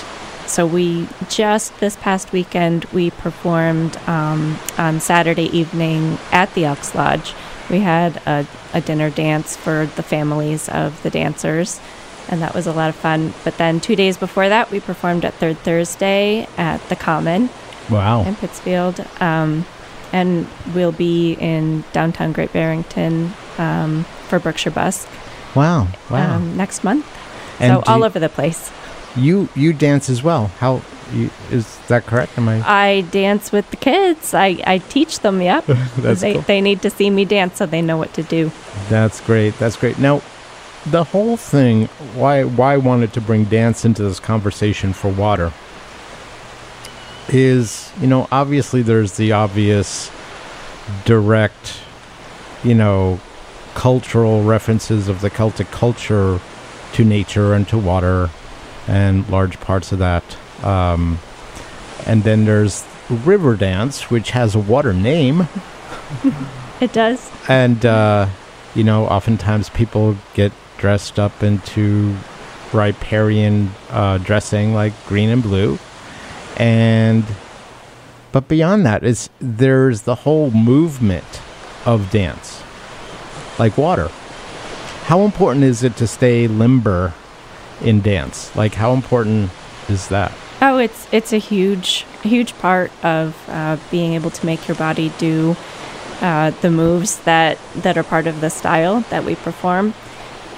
so 0.48 0.66
we 0.66 1.06
just 1.28 1.78
this 1.80 1.96
past 1.96 2.32
weekend 2.32 2.84
we 2.86 3.10
performed 3.10 3.96
um, 4.08 4.58
on 4.76 5.00
Saturday 5.00 5.44
evening 5.56 6.18
at 6.32 6.52
the 6.54 6.64
Elks 6.64 6.94
Lodge. 6.94 7.34
We 7.70 7.80
had 7.80 8.16
a, 8.26 8.46
a 8.72 8.80
dinner 8.80 9.10
dance 9.10 9.56
for 9.56 9.86
the 9.96 10.02
families 10.02 10.68
of 10.68 11.02
the 11.02 11.10
dancers, 11.10 11.80
and 12.28 12.40
that 12.40 12.54
was 12.54 12.66
a 12.66 12.72
lot 12.72 12.88
of 12.88 12.96
fun. 12.96 13.34
But 13.44 13.58
then 13.58 13.78
two 13.80 13.94
days 13.94 14.16
before 14.16 14.48
that, 14.48 14.70
we 14.70 14.80
performed 14.80 15.24
at 15.24 15.34
Third 15.34 15.58
Thursday 15.58 16.48
at 16.56 16.78
the 16.88 16.96
Common 16.96 17.50
Wow. 17.90 18.24
in 18.24 18.34
Pittsfield. 18.36 19.04
Um, 19.20 19.66
and 20.12 20.46
we'll 20.74 20.92
be 20.92 21.34
in 21.34 21.84
downtown 21.92 22.32
Great 22.32 22.52
Barrington 22.52 23.34
um, 23.58 24.04
for 24.28 24.38
Berkshire 24.38 24.70
Busk 24.70 25.06
Wow. 25.54 25.88
Wow. 26.10 26.36
um, 26.36 26.56
next 26.56 26.82
month. 26.84 27.06
And 27.60 27.82
so 27.84 27.92
all 27.92 28.04
over 28.04 28.18
the 28.18 28.28
place. 28.28 28.70
You 29.16 29.48
you 29.54 29.72
dance 29.72 30.08
as 30.10 30.22
well. 30.22 30.48
How 30.58 30.82
you, 31.12 31.30
is 31.50 31.78
that 31.88 32.06
correct? 32.06 32.36
Am 32.38 32.48
I? 32.48 32.62
I 32.66 33.00
dance 33.02 33.50
with 33.52 33.70
the 33.70 33.76
kids. 33.76 34.34
I, 34.34 34.60
I 34.66 34.78
teach 34.78 35.20
them. 35.20 35.40
Yep. 35.40 35.66
That's 35.96 36.20
they 36.20 36.34
cool. 36.34 36.42
they 36.42 36.60
need 36.60 36.82
to 36.82 36.90
see 36.90 37.10
me 37.10 37.24
dance 37.24 37.56
so 37.56 37.66
they 37.66 37.82
know 37.82 37.96
what 37.96 38.12
to 38.14 38.22
do. 38.22 38.52
That's 38.88 39.20
great. 39.20 39.58
That's 39.58 39.76
great. 39.76 39.98
Now, 39.98 40.22
the 40.86 41.04
whole 41.04 41.36
thing. 41.36 41.86
Why 42.14 42.44
why 42.44 42.74
I 42.74 42.76
wanted 42.76 43.12
to 43.14 43.20
bring 43.20 43.44
dance 43.44 43.84
into 43.84 44.02
this 44.02 44.20
conversation 44.20 44.92
for 44.92 45.08
water 45.10 45.52
is 47.28 47.92
you 48.00 48.06
know 48.06 48.26
obviously 48.32 48.80
there's 48.80 49.18
the 49.18 49.32
obvious 49.32 50.10
direct 51.04 51.80
you 52.64 52.74
know 52.74 53.20
cultural 53.74 54.42
references 54.42 55.08
of 55.08 55.20
the 55.20 55.30
Celtic 55.30 55.70
culture 55.70 56.40
to 56.94 57.04
nature 57.04 57.52
and 57.52 57.68
to 57.68 57.76
water 57.76 58.30
and 58.88 59.28
large 59.28 59.60
parts 59.60 59.92
of 59.92 60.00
that. 60.00 60.24
Um, 60.64 61.20
and 62.06 62.24
then 62.24 62.46
there's 62.46 62.84
river 63.08 63.54
dance, 63.54 64.10
which 64.10 64.30
has 64.32 64.54
a 64.54 64.58
water 64.58 64.92
name. 64.92 65.48
It 66.80 66.92
does. 66.92 67.30
And, 67.48 67.84
uh, 67.84 68.28
you 68.74 68.84
know, 68.84 69.06
oftentimes 69.06 69.68
people 69.70 70.16
get 70.34 70.52
dressed 70.76 71.18
up 71.18 71.42
into 71.42 72.16
riparian 72.72 73.70
uh, 73.90 74.18
dressing 74.18 74.74
like 74.74 74.92
green 75.06 75.28
and 75.28 75.42
blue. 75.42 75.78
And, 76.56 77.24
but 78.30 78.46
beyond 78.46 78.86
that, 78.86 79.02
is 79.02 79.28
there's 79.40 80.02
the 80.02 80.14
whole 80.14 80.50
movement 80.50 81.42
of 81.84 82.10
dance, 82.10 82.62
like 83.58 83.76
water. 83.76 84.08
How 85.04 85.22
important 85.22 85.64
is 85.64 85.82
it 85.82 85.96
to 85.96 86.06
stay 86.06 86.46
limber 86.46 87.14
in 87.82 88.00
dance? 88.00 88.54
Like, 88.56 88.74
how 88.74 88.92
important 88.92 89.50
is 89.88 90.08
that? 90.08 90.32
Oh, 90.60 90.78
it's 90.78 91.06
it's 91.12 91.32
a 91.32 91.38
huge 91.38 92.04
huge 92.22 92.56
part 92.58 92.90
of 93.04 93.36
uh, 93.48 93.76
being 93.90 94.14
able 94.14 94.30
to 94.30 94.46
make 94.46 94.66
your 94.66 94.76
body 94.76 95.12
do 95.18 95.56
uh, 96.20 96.50
the 96.50 96.70
moves 96.70 97.20
that 97.20 97.58
that 97.76 97.96
are 97.96 98.02
part 98.02 98.26
of 98.26 98.40
the 98.40 98.50
style 98.50 99.00
that 99.10 99.24
we 99.24 99.36
perform. 99.36 99.94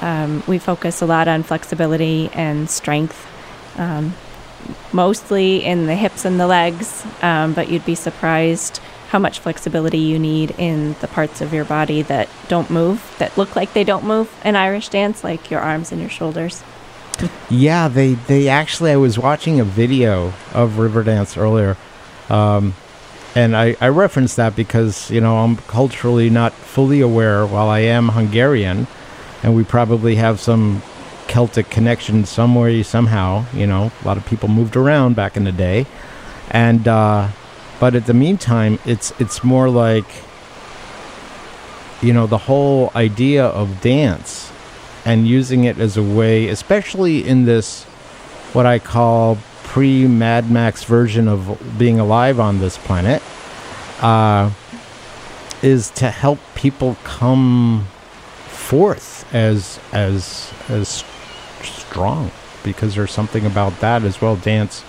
Um, 0.00 0.42
we 0.46 0.58
focus 0.58 1.02
a 1.02 1.06
lot 1.06 1.28
on 1.28 1.42
flexibility 1.42 2.30
and 2.32 2.70
strength, 2.70 3.26
um, 3.78 4.14
mostly 4.92 5.62
in 5.62 5.86
the 5.86 5.94
hips 5.94 6.24
and 6.24 6.40
the 6.40 6.46
legs. 6.46 7.04
Um, 7.20 7.52
but 7.52 7.68
you'd 7.68 7.84
be 7.84 7.94
surprised 7.94 8.80
how 9.10 9.18
much 9.18 9.40
flexibility 9.40 9.98
you 9.98 10.18
need 10.18 10.52
in 10.56 10.94
the 11.00 11.08
parts 11.08 11.40
of 11.40 11.52
your 11.52 11.64
body 11.64 12.00
that 12.02 12.28
don't 12.48 12.70
move, 12.70 13.14
that 13.18 13.36
look 13.36 13.56
like 13.56 13.72
they 13.74 13.84
don't 13.84 14.04
move 14.04 14.32
in 14.44 14.56
Irish 14.56 14.88
dance, 14.88 15.22
like 15.22 15.50
your 15.50 15.60
arms 15.60 15.92
and 15.92 16.00
your 16.00 16.08
shoulders. 16.08 16.62
Yeah, 17.50 17.88
they 17.88 18.14
they 18.14 18.48
actually. 18.48 18.92
I 18.92 18.96
was 18.96 19.18
watching 19.18 19.60
a 19.60 19.64
video 19.64 20.32
of 20.54 20.72
Riverdance 20.72 21.36
earlier, 21.36 21.76
um, 22.28 22.74
and 23.34 23.56
I, 23.56 23.76
I 23.80 23.88
referenced 23.88 24.36
that 24.36 24.54
because 24.56 25.10
you 25.10 25.20
know 25.20 25.38
I'm 25.38 25.56
culturally 25.56 26.30
not 26.30 26.52
fully 26.52 27.00
aware. 27.00 27.44
While 27.46 27.68
I 27.68 27.80
am 27.80 28.10
Hungarian, 28.10 28.86
and 29.42 29.54
we 29.54 29.64
probably 29.64 30.16
have 30.16 30.40
some 30.40 30.82
Celtic 31.26 31.70
connection 31.70 32.24
somewhere 32.24 32.82
somehow. 32.84 33.44
You 33.52 33.66
know, 33.66 33.90
a 34.02 34.06
lot 34.06 34.16
of 34.16 34.24
people 34.26 34.48
moved 34.48 34.76
around 34.76 35.16
back 35.16 35.36
in 35.36 35.44
the 35.44 35.52
day, 35.52 35.86
and 36.50 36.86
uh, 36.86 37.28
but 37.80 37.94
at 37.94 38.06
the 38.06 38.14
meantime, 38.14 38.78
it's 38.86 39.12
it's 39.18 39.42
more 39.42 39.68
like 39.68 40.06
you 42.00 42.12
know 42.12 42.26
the 42.26 42.38
whole 42.38 42.92
idea 42.94 43.44
of 43.44 43.80
dance 43.80 44.49
and 45.04 45.26
using 45.26 45.64
it 45.64 45.78
as 45.78 45.96
a 45.96 46.02
way, 46.02 46.48
especially 46.48 47.26
in 47.26 47.44
this 47.44 47.84
what 48.52 48.66
I 48.66 48.78
call 48.78 49.38
pre 49.64 50.06
Mad 50.06 50.50
Max 50.50 50.84
version 50.84 51.28
of 51.28 51.78
being 51.78 52.00
alive 52.00 52.40
on 52.40 52.58
this 52.58 52.76
planet, 52.78 53.22
uh, 54.00 54.50
is 55.62 55.90
to 55.90 56.10
help 56.10 56.38
people 56.54 56.96
come 57.04 57.86
forth 58.48 59.32
as 59.34 59.80
as 59.92 60.52
as 60.68 61.04
strong 61.62 62.30
because 62.62 62.94
there's 62.94 63.10
something 63.10 63.46
about 63.46 63.78
that 63.80 64.02
as 64.02 64.20
well. 64.20 64.36
Dance 64.36 64.84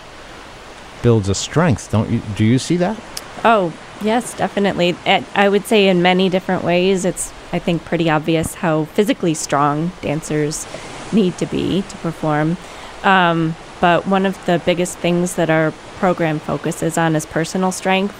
builds 1.01 1.29
a 1.29 1.35
strength, 1.35 1.91
don't 1.91 2.09
you? 2.09 2.21
Do 2.35 2.45
you 2.45 2.59
see 2.59 2.77
that? 2.77 2.99
Oh, 3.43 3.73
yes, 4.01 4.35
definitely. 4.35 4.95
I 5.05 5.49
would 5.49 5.65
say 5.65 5.87
in 5.87 6.01
many 6.01 6.29
different 6.29 6.63
ways. 6.63 7.05
It's, 7.05 7.33
I 7.53 7.59
think, 7.59 7.85
pretty 7.85 8.09
obvious 8.09 8.55
how 8.55 8.85
physically 8.85 9.33
strong 9.33 9.91
dancers 10.01 10.65
need 11.11 11.37
to 11.39 11.45
be 11.45 11.81
to 11.81 11.97
perform. 11.97 12.57
Um, 13.03 13.55
but 13.79 14.07
one 14.07 14.25
of 14.25 14.43
the 14.45 14.61
biggest 14.65 14.97
things 14.99 15.35
that 15.35 15.49
our 15.49 15.71
program 15.97 16.39
focuses 16.39 16.97
on 16.97 17.15
is 17.15 17.25
personal 17.25 17.71
strength. 17.71 18.15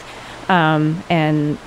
Um, 0.49 1.03
and 1.09 1.57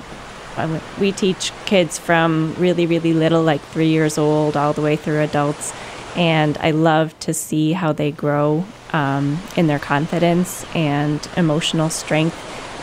we 0.99 1.11
teach 1.11 1.51
kids 1.65 1.97
from 1.97 2.55
really, 2.57 2.85
really 2.85 3.13
little, 3.13 3.43
like 3.43 3.61
three 3.61 3.89
years 3.89 4.17
old, 4.17 4.55
all 4.55 4.73
the 4.73 4.81
way 4.81 4.95
through 4.95 5.21
adults. 5.21 5.73
And 6.15 6.57
I 6.59 6.71
love 6.71 7.17
to 7.21 7.33
see 7.33 7.73
how 7.73 7.91
they 7.93 8.11
grow 8.11 8.65
um, 8.93 9.39
in 9.55 9.67
their 9.67 9.79
confidence 9.79 10.65
and 10.75 11.27
emotional 11.35 11.89
strength 11.89 12.35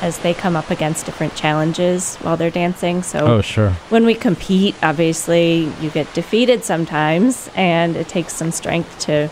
as 0.02 0.18
they 0.18 0.34
come 0.34 0.56
up 0.56 0.70
against 0.70 1.06
different 1.06 1.34
challenges 1.36 2.16
while 2.16 2.36
they're 2.36 2.50
dancing. 2.50 3.02
So, 3.02 3.20
Oh, 3.20 3.40
sure. 3.40 3.70
when 3.88 4.04
we 4.04 4.14
compete, 4.14 4.74
obviously 4.82 5.72
you 5.80 5.88
get 5.90 6.12
defeated 6.12 6.64
sometimes, 6.64 7.48
and 7.54 7.96
it 7.96 8.08
takes 8.08 8.34
some 8.34 8.50
strength 8.50 8.98
to 9.06 9.30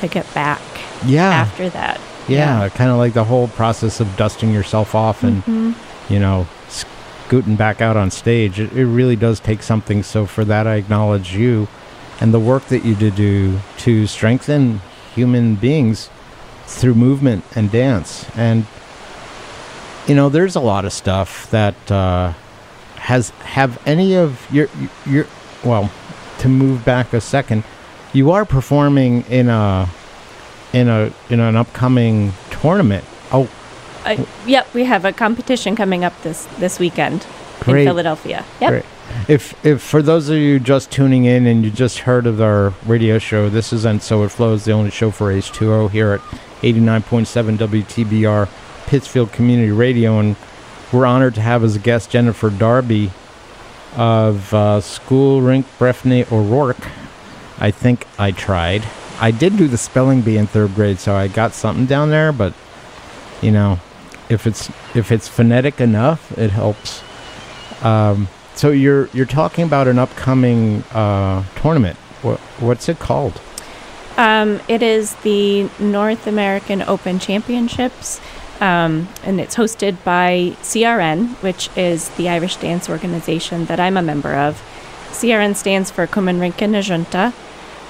to 0.00 0.08
get 0.08 0.32
back 0.34 0.60
Yeah. 1.06 1.30
after 1.30 1.70
that. 1.70 1.98
Yeah, 2.28 2.68
kind 2.68 2.90
of 2.90 2.98
like 2.98 3.14
the 3.14 3.24
whole 3.24 3.48
process 3.48 3.98
of 3.98 4.14
dusting 4.18 4.52
yourself 4.52 4.94
off 4.94 5.22
and, 5.22 5.42
Mhm. 5.46 5.74
you 6.10 6.18
know, 6.18 6.46
scooting 6.68 7.56
back 7.56 7.80
out 7.80 7.96
on 7.96 8.10
stage. 8.10 8.60
It, 8.60 8.72
it 8.74 8.84
really 8.84 9.16
does 9.16 9.40
take 9.40 9.62
something. 9.62 10.02
So 10.02 10.26
for 10.26 10.44
that, 10.44 10.66
I 10.66 10.74
acknowledge 10.74 11.34
you 11.34 11.66
and 12.20 12.34
the 12.34 12.38
work 12.38 12.66
that 12.68 12.84
you 12.84 12.94
did 12.94 13.14
do 13.16 13.60
to 13.78 14.06
strengthen 14.06 14.82
human 15.14 15.54
beings 15.54 16.10
through 16.66 16.94
movement 16.94 17.42
and 17.54 17.72
dance. 17.72 18.26
And, 18.36 18.66
you 20.06 20.14
know, 20.14 20.28
there's 20.28 20.56
a 20.56 20.60
lot 20.60 20.84
of 20.84 20.92
stuff 20.92 21.50
that 21.50 21.90
uh, 21.90 22.32
has 22.96 23.30
have 23.30 23.80
any 23.86 24.14
of 24.14 24.46
your 24.52 24.68
your 25.04 25.26
well, 25.64 25.90
to 26.38 26.48
move 26.48 26.84
back 26.84 27.12
a 27.12 27.20
second, 27.20 27.64
you 28.12 28.30
are 28.30 28.44
performing 28.44 29.22
in 29.22 29.48
a 29.48 29.88
in 30.72 30.88
a 30.88 31.12
in 31.30 31.40
an 31.40 31.56
upcoming 31.56 32.32
tournament. 32.50 33.04
Oh, 33.32 33.48
Uh, 34.04 34.24
yep, 34.46 34.72
we 34.72 34.84
have 34.84 35.04
a 35.04 35.12
competition 35.12 35.74
coming 35.74 36.04
up 36.04 36.14
this 36.22 36.46
this 36.58 36.78
weekend 36.78 37.26
Great. 37.60 37.82
in 37.82 37.88
Philadelphia. 37.88 38.44
Yep. 38.60 38.70
Great. 38.70 38.84
If 39.28 39.54
if 39.64 39.82
for 39.82 40.02
those 40.02 40.28
of 40.28 40.36
you 40.36 40.60
just 40.60 40.90
tuning 40.90 41.24
in 41.24 41.46
and 41.46 41.64
you 41.64 41.70
just 41.70 42.00
heard 42.00 42.26
of 42.26 42.40
our 42.40 42.72
radio 42.86 43.18
show, 43.18 43.48
this 43.48 43.72
is 43.72 43.84
and 43.84 44.02
so 44.02 44.22
it 44.24 44.30
flows, 44.30 44.64
the 44.64 44.72
only 44.72 44.90
show 44.90 45.10
for 45.10 45.32
H2O 45.32 45.90
here 45.90 46.12
at 46.12 46.20
89.7 46.62 47.58
WTBR 47.58 48.48
Pittsfield 48.86 49.32
Community 49.32 49.72
Radio, 49.72 50.18
and 50.18 50.36
we're 50.92 51.06
honored 51.06 51.34
to 51.34 51.40
have 51.40 51.64
as 51.64 51.76
a 51.76 51.78
guest 51.78 52.10
Jennifer 52.10 52.50
Darby 52.50 53.10
of 53.96 54.52
uh, 54.54 54.80
School 54.80 55.42
Rink 55.42 55.66
Breffney 55.78 56.30
O'Rourke. 56.30 56.88
I 57.58 57.70
think 57.70 58.06
I 58.18 58.30
tried. 58.30 58.84
I 59.20 59.30
did 59.30 59.56
do 59.56 59.66
the 59.66 59.78
spelling 59.78 60.20
bee 60.20 60.36
in 60.36 60.46
third 60.46 60.74
grade, 60.74 60.98
so 60.98 61.14
I 61.14 61.28
got 61.28 61.52
something 61.52 61.86
down 61.86 62.10
there, 62.10 62.32
but 62.32 62.52
you 63.40 63.50
know, 63.50 63.80
if 64.28 64.46
it's 64.46 64.68
if 64.94 65.10
it's 65.10 65.28
phonetic 65.28 65.80
enough, 65.80 66.36
it 66.36 66.50
helps. 66.50 67.02
Um, 67.82 68.28
so 68.54 68.70
you're 68.70 69.08
you're 69.12 69.26
talking 69.26 69.64
about 69.64 69.88
an 69.88 69.98
upcoming 69.98 70.82
uh, 70.92 71.44
tournament. 71.56 71.96
What 72.22 72.38
what's 72.60 72.88
it 72.88 72.98
called? 72.98 73.40
Um, 74.16 74.60
it 74.66 74.82
is 74.82 75.14
the 75.16 75.68
North 75.78 76.26
American 76.26 76.82
Open 76.82 77.18
Championships, 77.18 78.20
um, 78.60 79.08
and 79.22 79.40
it's 79.40 79.56
hosted 79.56 80.02
by 80.04 80.56
CRN, 80.62 81.28
which 81.42 81.68
is 81.76 82.08
the 82.10 82.28
Irish 82.28 82.56
dance 82.56 82.88
organization 82.88 83.66
that 83.66 83.80
I'm 83.80 83.96
a 83.96 84.02
member 84.02 84.34
of. 84.34 84.62
CRN 85.10 85.56
stands 85.56 85.90
for 85.90 86.06
Cumann 86.06 86.40
Rince 86.40 86.56
Náisiúnta, 86.56 87.32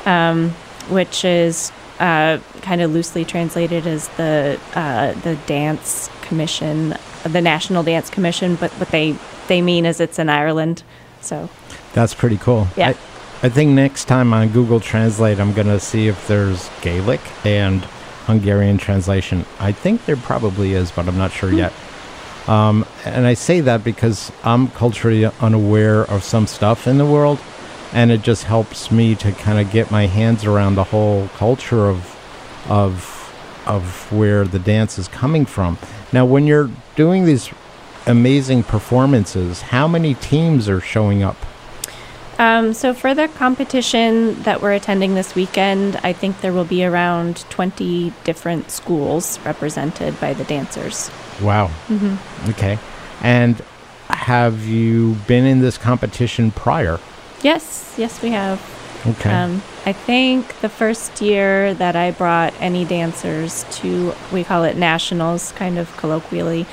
um, 0.07 0.51
which 0.89 1.25
is 1.25 1.73
uh, 1.99 2.39
kind 2.63 2.83
of 2.83 2.93
loosely 2.93 3.25
translated 3.25 3.87
as 3.87 4.09
the 4.11 4.61
uh, 4.75 5.13
the 5.21 5.37
dance 5.47 6.11
commission, 6.23 6.95
the 7.25 7.41
National 7.41 7.83
Dance 7.83 8.11
Commission. 8.11 8.57
But 8.57 8.71
what 8.73 8.89
they 8.91 9.17
they 9.49 9.63
mean 9.63 9.87
is 9.87 10.01
it's 10.01 10.19
in 10.19 10.29
Ireland. 10.29 10.83
So 11.21 11.49
That's 11.95 12.15
pretty 12.15 12.37
cool. 12.37 12.69
Yeah. 12.77 12.91
I, 12.91 13.47
I 13.47 13.49
think 13.49 13.73
next 13.73 14.05
time 14.07 14.33
on 14.33 14.49
Google 14.51 14.81
Translate, 14.81 15.41
I'm 15.41 15.53
gonna 15.53 15.81
see 15.81 16.09
if 16.09 16.27
there's 16.29 16.71
Gaelic 16.83 17.21
and 17.45 17.87
Hungarian 18.27 18.77
translation. 18.79 19.45
I 19.59 19.73
think 19.73 20.05
there 20.05 20.17
probably 20.17 20.73
is, 20.73 20.91
but 20.91 21.09
I'm 21.09 21.17
not 21.17 21.33
sure 21.33 21.53
yet. 21.53 21.73
Um, 22.49 22.87
and 23.05 23.27
I 23.27 23.35
say 23.35 23.61
that 23.61 23.83
because 23.83 24.31
I'm 24.45 24.69
culturally 24.69 25.25
unaware 25.41 26.03
of 26.03 26.23
some 26.23 26.47
stuff 26.47 26.87
in 26.87 26.99
the 26.99 27.07
world, 27.07 27.41
and 27.93 28.11
it 28.11 28.23
just 28.23 28.45
helps 28.45 28.91
me 28.91 29.15
to 29.17 29.33
kind 29.33 29.59
of 29.59 29.73
get 29.73 29.91
my 29.91 30.07
hands 30.07 30.45
around 30.45 30.75
the 30.75 30.85
whole 30.85 31.29
culture 31.37 31.87
of 31.87 32.13
of 32.69 33.13
of 33.67 34.13
where 34.13 34.45
the 34.45 34.59
dance 34.59 34.99
is 34.99 35.09
coming 35.09 35.45
from. 35.45 35.79
Now, 36.13 36.25
when 36.25 36.47
you're 36.47 36.71
doing 36.95 37.25
these 37.25 37.51
amazing 38.07 38.63
performances, 38.63 39.63
how 39.63 39.89
many 39.89 40.15
teams 40.15 40.69
are 40.69 40.81
showing 40.81 41.23
up? 41.23 41.37
Um, 42.39 42.75
so 42.75 42.93
for 42.93 43.15
the 43.15 43.29
competition 43.29 44.43
that 44.43 44.61
we're 44.61 44.75
attending 44.75 45.15
this 45.15 45.35
weekend, 45.35 45.97
I 46.03 46.13
think 46.13 46.41
there 46.43 46.53
will 46.53 46.65
be 46.67 46.85
around 46.85 47.45
20 47.51 48.13
different 48.25 48.71
schools 48.71 49.39
represented 49.45 50.21
by 50.21 50.35
the 50.35 50.45
dancers. 50.45 51.11
Wow. 51.41 51.71
Mhm. 51.89 52.19
Okay. 52.51 52.79
And 53.23 53.63
have 54.11 54.67
you 54.67 55.17
been 55.27 55.47
in 55.47 55.61
this 55.61 55.79
competition 55.79 56.51
prior? 56.51 57.01
Yes, 57.43 57.95
yes, 57.97 58.21
we 58.23 58.31
have. 58.31 58.61
Okay. 59.07 59.31
Um, 59.31 59.63
I 59.87 59.93
think 59.93 60.61
the 60.61 60.69
first 60.69 61.23
year 61.23 61.73
that 61.75 61.97
I 61.97 62.11
brought 62.11 62.53
any 62.61 62.85
dancers 62.85 63.65
to, 63.79 64.15
we 64.33 64.43
call 64.45 64.65
it 64.65 64.77
nationals, 64.77 65.53
kind 65.53 65.79
of 65.79 65.97
colloquially. 65.97 66.67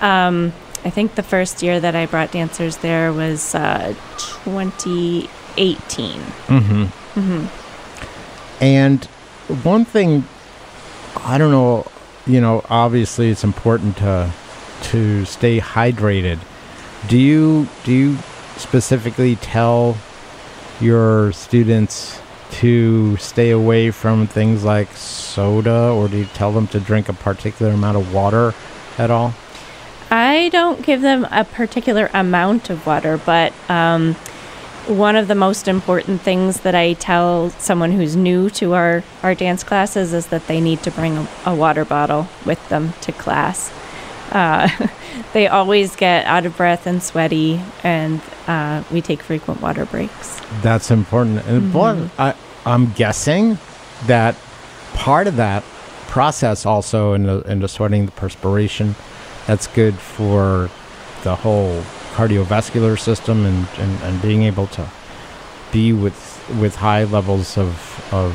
Um, 0.00 0.52
I 0.84 0.90
think 0.90 1.16
the 1.16 1.22
first 1.22 1.62
year 1.62 1.80
that 1.80 1.96
I 1.96 2.06
brought 2.06 2.32
dancers 2.32 2.78
there 2.78 3.12
was 3.12 3.54
uh, 3.54 3.94
2018. 4.18 6.20
Mm-hmm. 6.20 6.84
hmm 7.20 7.46
And 8.60 9.04
one 9.62 9.84
thing, 9.84 10.24
I 11.16 11.38
don't 11.38 11.50
know, 11.50 11.86
you 12.26 12.40
know, 12.40 12.64
obviously 12.68 13.30
it's 13.30 13.44
important 13.44 13.96
to 13.98 14.30
to 14.80 15.24
stay 15.24 15.58
hydrated. 15.58 16.38
Do 17.08 17.18
you 17.18 17.68
do 17.84 17.92
you 17.92 18.18
specifically 18.56 19.36
tell 19.36 19.96
your 20.80 21.32
students 21.32 22.20
to 22.50 23.16
stay 23.16 23.50
away 23.50 23.90
from 23.90 24.26
things 24.26 24.64
like 24.64 24.92
soda, 24.92 25.90
or 25.90 26.08
do 26.08 26.18
you 26.18 26.24
tell 26.26 26.52
them 26.52 26.66
to 26.68 26.80
drink 26.80 27.08
a 27.08 27.12
particular 27.12 27.72
amount 27.72 27.96
of 27.96 28.14
water 28.14 28.54
at 28.96 29.10
all? 29.10 29.34
I 30.10 30.48
don't 30.50 30.82
give 30.84 31.02
them 31.02 31.26
a 31.30 31.44
particular 31.44 32.10
amount 32.14 32.70
of 32.70 32.86
water, 32.86 33.18
but 33.18 33.52
um, 33.68 34.14
one 34.86 35.16
of 35.16 35.28
the 35.28 35.34
most 35.34 35.68
important 35.68 36.22
things 36.22 36.60
that 36.60 36.74
I 36.74 36.94
tell 36.94 37.50
someone 37.50 37.92
who's 37.92 38.16
new 38.16 38.48
to 38.50 38.72
our, 38.72 39.04
our 39.22 39.34
dance 39.34 39.62
classes 39.62 40.14
is 40.14 40.28
that 40.28 40.46
they 40.46 40.60
need 40.60 40.82
to 40.84 40.90
bring 40.90 41.18
a, 41.18 41.28
a 41.46 41.54
water 41.54 41.84
bottle 41.84 42.26
with 42.46 42.66
them 42.70 42.94
to 43.02 43.12
class. 43.12 43.72
Uh, 44.32 44.68
they 45.32 45.46
always 45.46 45.94
get 45.94 46.24
out 46.24 46.46
of 46.46 46.56
breath 46.56 46.86
and 46.86 47.02
sweaty, 47.02 47.60
and 47.82 48.20
uh, 48.46 48.82
we 48.90 49.02
take 49.02 49.20
frequent 49.20 49.60
water 49.60 49.84
breaks. 49.84 50.40
That's 50.62 50.90
important. 50.90 51.44
And 51.46 51.72
but 51.72 52.10
I, 52.18 52.34
I'm 52.64 52.92
guessing 52.92 53.58
that 54.06 54.36
part 54.94 55.26
of 55.26 55.36
that 55.36 55.62
process 56.08 56.64
also 56.64 57.12
in 57.12 57.24
the 57.24 57.40
in 57.42 57.60
the 57.60 57.68
sweating, 57.68 58.06
the 58.06 58.12
perspiration, 58.12 58.94
that's 59.48 59.66
good 59.66 59.94
for 59.96 60.70
the 61.24 61.34
whole 61.34 61.82
cardiovascular 62.14 62.96
system 62.98 63.44
and, 63.44 63.66
and, 63.78 64.00
and 64.02 64.22
being 64.22 64.42
able 64.44 64.68
to 64.68 64.88
be 65.72 65.92
with 65.92 66.26
with 66.60 66.76
high 66.76 67.02
levels 67.04 67.58
of 67.58 68.08
of 68.12 68.32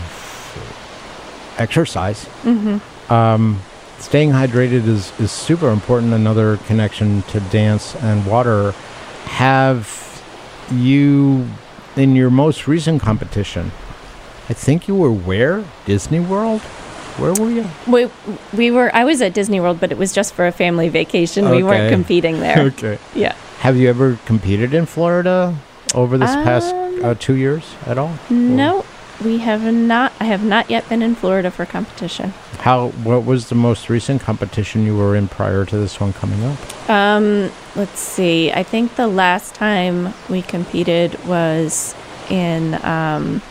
exercise. 1.57 2.25
Mhm. 2.43 2.81
Um, 3.09 3.61
staying 3.99 4.31
hydrated 4.31 4.87
is, 4.87 5.11
is 5.19 5.31
super 5.31 5.69
important. 5.69 6.13
Another 6.13 6.57
connection 6.67 7.21
to 7.23 7.39
dance 7.39 7.95
and 7.95 8.25
water. 8.25 8.71
Have 9.25 9.87
you, 10.71 11.47
in 11.95 12.15
your 12.15 12.29
most 12.29 12.67
recent 12.67 13.01
competition, 13.01 13.71
I 14.49 14.53
think 14.53 14.87
you 14.87 14.95
were 14.95 15.11
where? 15.11 15.63
Disney 15.85 16.19
World? 16.19 16.61
Where 17.17 17.33
were 17.33 17.49
you? 17.51 17.67
We, 17.87 18.09
we 18.55 18.71
were, 18.71 18.93
I 18.95 19.03
was 19.03 19.21
at 19.21 19.33
Disney 19.33 19.59
World, 19.59 19.79
but 19.79 19.91
it 19.91 19.97
was 19.97 20.13
just 20.13 20.33
for 20.33 20.47
a 20.47 20.51
family 20.51 20.89
vacation. 20.89 21.49
We 21.49 21.61
weren't 21.63 21.91
competing 21.91 22.39
there. 22.39 22.59
okay. 22.73 22.97
Yeah. 23.13 23.35
Have 23.59 23.77
you 23.77 23.87
ever 23.89 24.17
competed 24.25 24.73
in 24.73 24.85
Florida 24.85 25.55
over 25.93 26.17
this 26.17 26.31
past 26.31 26.73
Um, 26.73 27.05
uh, 27.05 27.15
two 27.17 27.35
years 27.35 27.63
at 27.85 27.97
all? 27.97 28.17
No, 28.29 28.83
we 29.23 29.37
have 29.37 29.61
not. 29.71 30.11
I 30.19 30.25
have 30.25 30.43
not 30.43 30.69
yet 30.69 30.89
been 30.89 31.01
in 31.01 31.15
Florida 31.15 31.49
for 31.51 31.65
competition. 31.65 32.33
How? 32.59 32.89
What 32.89 33.25
was 33.25 33.49
the 33.49 33.55
most 33.55 33.89
recent 33.89 34.21
competition 34.21 34.85
you 34.85 34.97
were 34.97 35.15
in 35.15 35.27
prior 35.27 35.65
to 35.65 35.77
this 35.77 35.99
one 35.99 36.13
coming 36.13 36.43
up? 36.43 36.89
Um, 36.89 37.51
let's 37.75 37.99
see. 37.99 38.51
I 38.51 38.63
think 38.63 38.95
the 38.95 39.07
last 39.07 39.55
time 39.55 40.13
we 40.29 40.41
competed 40.41 41.23
was 41.25 41.95
in 42.29 42.73
um, 42.83 43.41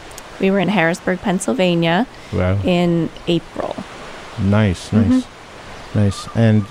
we 0.42 0.50
were 0.50 0.58
in 0.58 0.68
Harrisburg, 0.68 1.20
Pennsylvania, 1.20 2.06
Wow. 2.32 2.58
in 2.64 3.08
April. 3.28 3.74
Nice, 4.38 4.92
nice, 4.92 5.24
nice. 5.94 6.28
And 6.34 6.66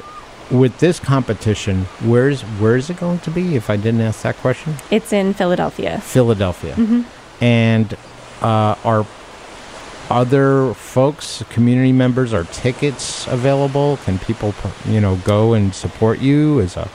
with 0.51 0.77
this 0.79 0.99
competition, 0.99 1.85
where's 2.03 2.41
where 2.59 2.75
is 2.75 2.89
it 2.89 2.97
going 2.97 3.19
to 3.19 3.31
be? 3.31 3.55
If 3.55 3.69
I 3.69 3.77
didn't 3.77 4.01
ask 4.01 4.21
that 4.23 4.35
question, 4.37 4.75
It's 4.91 5.13
in 5.13 5.33
Philadelphia. 5.33 6.01
Philadelphia. 6.01 6.75
Mhm. 6.75 7.05
And 7.39 7.95
uh, 8.41 8.75
are 8.83 9.05
other 10.09 10.73
folks, 10.73 11.41
community 11.49 11.93
members, 11.93 12.33
are 12.33 12.43
tickets 12.43 13.25
available? 13.27 13.97
Can 14.03 14.19
people, 14.19 14.53
you 14.85 14.99
know, 14.99 15.15
go 15.23 15.53
and 15.53 15.73
support 15.73 16.19
you 16.19 16.59
as 16.59 16.75
a 16.75 16.89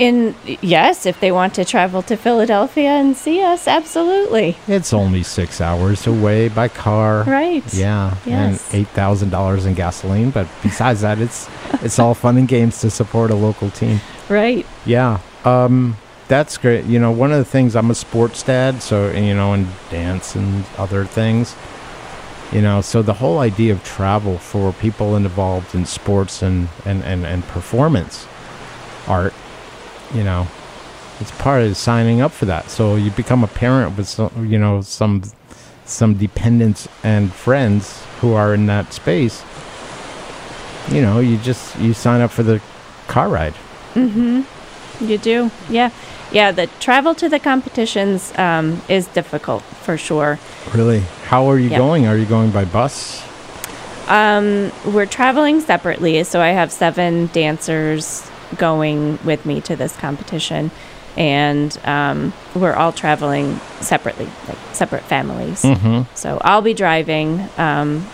In 0.00 0.34
yes, 0.62 1.04
if 1.04 1.20
they 1.20 1.30
want 1.30 1.54
to 1.54 1.64
travel 1.64 2.00
to 2.02 2.16
Philadelphia 2.16 2.88
and 2.88 3.14
see 3.14 3.42
us, 3.42 3.68
absolutely. 3.68 4.56
It's 4.66 4.94
only 4.94 5.22
six 5.22 5.60
hours 5.60 6.06
away 6.06 6.48
by 6.48 6.68
car. 6.68 7.22
Right. 7.24 7.62
Yeah. 7.74 8.16
Yes. 8.24 8.72
And 8.72 8.80
eight 8.80 8.88
thousand 8.88 9.28
dollars 9.28 9.66
in 9.66 9.74
gasoline. 9.74 10.30
But 10.30 10.48
besides 10.62 11.02
that, 11.02 11.18
it's 11.18 11.50
it's 11.82 11.98
all 11.98 12.14
fun 12.14 12.38
and 12.38 12.48
games 12.48 12.80
to 12.80 12.90
support 12.90 13.30
a 13.30 13.34
local 13.34 13.70
team. 13.70 14.00
Right. 14.30 14.64
Yeah. 14.86 15.20
Um, 15.44 15.96
that's 16.28 16.56
great. 16.56 16.86
You 16.86 16.98
know, 16.98 17.10
one 17.10 17.30
of 17.30 17.38
the 17.38 17.44
things 17.44 17.76
I'm 17.76 17.90
a 17.90 17.94
sports 17.94 18.42
dad, 18.42 18.82
so 18.82 19.10
you 19.10 19.34
know, 19.34 19.52
and 19.52 19.68
dance 19.90 20.34
and 20.34 20.64
other 20.78 21.04
things. 21.04 21.54
You 22.52 22.62
know, 22.62 22.80
so 22.80 23.02
the 23.02 23.14
whole 23.14 23.38
idea 23.38 23.72
of 23.72 23.84
travel 23.84 24.38
for 24.38 24.72
people 24.72 25.14
involved 25.14 25.74
in 25.74 25.84
sports 25.84 26.40
and 26.40 26.68
and 26.86 27.04
and, 27.04 27.26
and 27.26 27.44
performance 27.48 28.26
art, 29.06 29.34
you 30.14 30.24
know, 30.24 30.46
it's 31.20 31.30
part 31.32 31.62
of 31.62 31.76
signing 31.76 32.20
up 32.20 32.32
for 32.32 32.46
that. 32.46 32.70
So 32.70 32.96
you 32.96 33.10
become 33.10 33.44
a 33.44 33.48
parent 33.48 33.96
with 33.96 34.08
some, 34.08 34.46
you 34.48 34.58
know, 34.58 34.80
some 34.82 35.22
some 35.84 36.14
dependents 36.14 36.88
and 37.02 37.32
friends 37.32 38.02
who 38.20 38.32
are 38.34 38.54
in 38.54 38.66
that 38.66 38.92
space. 38.92 39.42
You 40.90 41.02
know, 41.02 41.20
you 41.20 41.36
just 41.38 41.78
you 41.78 41.92
sign 41.94 42.20
up 42.20 42.30
for 42.30 42.42
the 42.42 42.60
car 43.08 43.28
ride. 43.28 43.54
Mm-hmm. 43.94 44.42
You 45.04 45.18
do. 45.18 45.50
Yeah. 45.68 45.90
Yeah. 46.32 46.52
The 46.52 46.68
travel 46.78 47.14
to 47.16 47.28
the 47.28 47.38
competitions 47.40 48.32
um, 48.38 48.80
is 48.88 49.06
difficult 49.08 49.62
for 49.62 49.96
sure. 49.96 50.38
Really? 50.74 51.00
How 51.26 51.46
are 51.50 51.58
you 51.58 51.70
Yeah. 51.70 51.78
going? 51.78 52.06
Are 52.06 52.16
you 52.16 52.26
going 52.26 52.50
by 52.50 52.64
bus? 52.64 53.22
Um, 54.08 54.72
we're 54.84 55.06
traveling 55.06 55.60
separately, 55.60 56.24
so 56.24 56.40
I 56.40 56.48
have 56.48 56.72
seven 56.72 57.26
dancers 57.32 58.28
going 58.58 59.18
with 59.24 59.44
me 59.46 59.60
to 59.62 59.76
this 59.76 59.96
competition, 59.96 60.70
and 61.16 61.78
um, 61.84 62.32
we're 62.54 62.74
all 62.74 62.92
traveling 62.92 63.58
separately, 63.80 64.28
like 64.48 64.58
separate 64.72 65.02
families. 65.04 65.62
Mhm. 65.62 66.06
So 66.14 66.38
I'll 66.42 66.62
be 66.62 66.74
driving. 66.74 67.48
Um, 67.58 68.06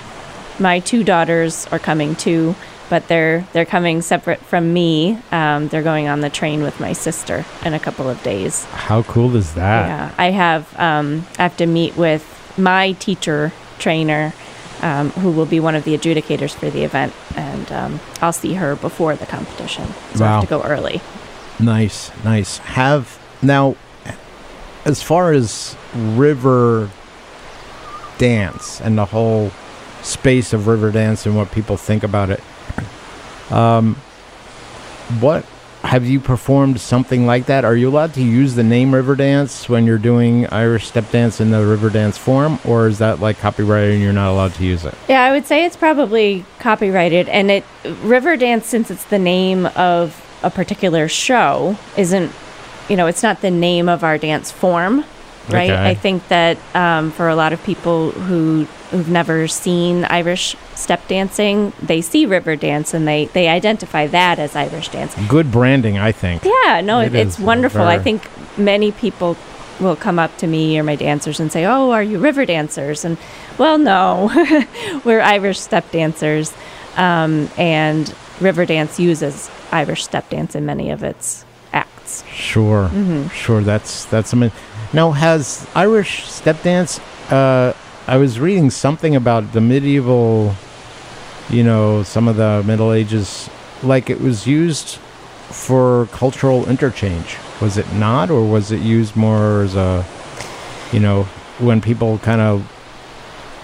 my 0.59 0.79
two 0.81 1.05
daughters 1.05 1.67
are 1.71 1.79
coming 1.79 2.15
too, 2.15 2.55
but 2.89 3.09
they're 3.09 3.47
they're 3.53 3.67
coming 3.67 4.01
separate 4.03 4.41
from 4.41 4.73
me. 4.73 5.19
Um, 5.33 5.69
they're 5.69 5.83
going 5.83 6.09
on 6.09 6.21
the 6.21 6.31
train 6.31 6.63
with 6.63 6.81
my 6.81 6.93
sister 6.95 7.45
in 7.65 7.75
a 7.75 7.79
couple 7.79 8.09
of 8.09 8.23
days. 8.23 8.65
How 8.73 9.03
cool 9.03 9.37
is 9.37 9.55
that? 9.55 9.87
Yeah, 9.89 10.11
I 10.17 10.31
have 10.31 10.79
um, 10.79 11.27
I 11.39 11.43
have 11.43 11.57
to 11.59 11.67
meet 11.67 11.97
with 11.97 12.25
my 12.59 12.93
teacher 12.93 13.53
trainer, 13.79 14.33
um, 14.83 15.11
who 15.11 15.31
will 15.31 15.47
be 15.47 15.61
one 15.61 15.75
of 15.75 15.85
the 15.85 15.97
adjudicators 15.97 16.55
for 16.55 16.71
the 16.71 16.85
event, 16.85 17.13
and 17.37 17.73
um, 17.73 18.01
I'll 18.21 18.33
see 18.33 18.55
her 18.55 18.77
before 18.77 19.17
the 19.17 19.27
competition. 19.27 19.87
So 20.15 20.25
I 20.25 20.29
have 20.29 20.43
to 20.43 20.49
go 20.49 20.63
early. 20.63 21.01
Nice, 21.59 22.11
nice. 22.25 22.59
Have 22.59 23.19
now, 23.43 23.77
as 24.85 25.03
far 25.03 25.33
as 25.33 25.77
river 25.95 26.91
dance 28.19 28.81
and 28.81 28.97
the 28.99 29.07
whole 29.07 29.51
space 30.03 30.53
of 30.53 30.67
river 30.67 30.91
dance 30.91 31.27
and 31.27 31.37
what 31.37 31.51
people 31.53 31.77
think 31.77 32.03
about 32.03 32.31
it, 32.31 32.41
um, 33.51 33.95
what 35.21 35.45
have 35.87 36.05
you 36.07 36.21
performed 36.21 36.81
something 36.81 37.27
like 37.27 37.47
that? 37.47 37.65
Are 37.65 37.77
you 37.77 37.89
allowed 37.89 38.15
to 38.15 38.23
use 38.23 38.55
the 38.55 38.63
name 38.63 38.95
river 38.95 39.17
dance 39.17 39.69
when 39.69 39.87
you're 39.87 39.99
doing 39.99 40.47
Irish 40.49 40.89
step 40.89 41.11
dance 41.11 41.41
in 41.41 41.51
the 41.51 41.65
river 41.65 41.91
dance 41.91 42.19
form, 42.19 42.59
or 42.65 42.89
is 42.89 42.99
that 42.99 43.21
like 43.21 43.39
copyrighted 43.39 43.95
and 43.95 44.03
you're 44.03 44.13
not 44.13 44.31
allowed 44.31 44.55
to 44.55 44.65
use 44.65 44.85
it? 44.85 44.95
Yeah, 45.09 45.23
I 45.23 45.33
would 45.33 45.47
say 45.47 45.65
it's 45.65 45.77
probably 45.77 46.45
copyrighted, 46.59 47.29
and 47.29 47.51
it 47.51 47.65
River 48.03 48.37
Dance, 48.37 48.67
since 48.67 48.91
it's 48.91 49.05
the 49.05 49.19
name 49.19 49.67
of 49.77 50.23
a 50.43 50.51
particular 50.51 51.09
show 51.09 51.79
isn't, 51.97 52.33
you 52.89 52.97
know, 52.97 53.07
it's 53.07 53.23
not 53.23 53.41
the 53.41 53.51
name 53.51 53.89
of 53.89 54.05
our 54.05 54.19
dance 54.19 54.51
form, 54.51 55.05
right? 55.49 55.71
Okay. 55.71 55.89
I 55.91 55.95
think 55.95 56.27
that 56.29 56.59
um, 56.75 57.11
for 57.11 57.29
a 57.29 57.35
lot 57.37 57.53
of 57.53 57.63
people 57.65 58.11
who 58.11 58.67
who've 58.91 59.09
never 59.09 59.49
seen 59.49 60.05
Irish 60.05 60.57
step 60.75 61.07
dancing, 61.09 61.73
they 61.83 62.01
see 62.01 62.27
river 62.27 62.57
dance 62.57 62.95
and 62.95 63.07
they 63.07 63.27
they 63.27 63.49
identify 63.49 64.07
that 64.09 64.39
as 64.39 64.55
Irish 64.57 64.89
dance. 64.91 65.15
Good 65.29 65.51
branding, 65.51 65.99
I 65.99 66.13
think. 66.13 66.45
Yeah, 66.45 66.81
no, 66.83 67.01
It 67.01 67.15
it, 67.15 67.27
it's 67.27 67.39
wonderful. 67.39 67.83
I 67.83 67.99
think 67.99 68.29
many 68.59 68.93
people 68.93 69.37
will 69.81 69.97
come 69.97 70.19
up 70.19 70.35
to 70.39 70.47
me 70.47 70.79
or 70.79 70.83
my 70.83 70.97
dancers 70.97 71.39
and 71.41 71.51
say, 71.53 71.65
"Oh, 71.67 71.91
are 71.91 72.03
you 72.03 72.19
river 72.19 72.47
dancers?" 72.47 73.05
And 73.05 73.19
well, 73.59 73.79
no, 73.79 74.31
we're 75.05 75.21
Irish 75.21 75.61
step 75.61 75.91
dancers, 75.91 76.53
um, 76.97 77.49
and 77.59 78.15
river 78.41 78.65
dance 78.67 78.99
uses 79.01 79.51
Irish 79.73 80.05
step 80.05 80.29
dance 80.31 80.55
in 80.55 80.65
many 80.65 80.91
of 80.91 81.03
its 81.03 81.45
acts. 81.73 82.23
Sure, 82.33 82.89
Mhm. 82.93 83.31
sure. 83.33 83.63
That's 83.63 84.05
that's 84.07 84.33
amazing. 84.33 84.57
Now, 84.93 85.11
has 85.11 85.67
Irish 85.75 86.27
step 86.27 86.63
dance? 86.63 87.01
Uh, 87.31 87.75
I 88.07 88.17
was 88.19 88.39
reading 88.39 88.71
something 88.71 89.17
about 89.17 89.53
the 89.53 89.61
medieval, 89.61 90.55
you 91.51 91.65
know, 91.65 92.03
some 92.05 92.29
of 92.29 92.37
the 92.37 92.63
Middle 92.65 92.93
Ages, 92.93 93.51
like 93.83 94.09
it 94.09 94.21
was 94.21 94.47
used 94.47 94.99
for 95.51 96.07
cultural 96.13 96.69
interchange. 96.69 97.37
Was 97.61 97.79
it 97.79 97.93
not, 97.95 98.31
or 98.31 98.49
was 98.49 98.71
it 98.71 98.81
used 98.81 99.17
more 99.17 99.63
as 99.63 99.75
a, 99.75 100.05
you 100.93 101.01
know, 101.01 101.25
when 101.59 101.81
people 101.81 102.19
kind 102.19 102.41
of, 102.41 102.73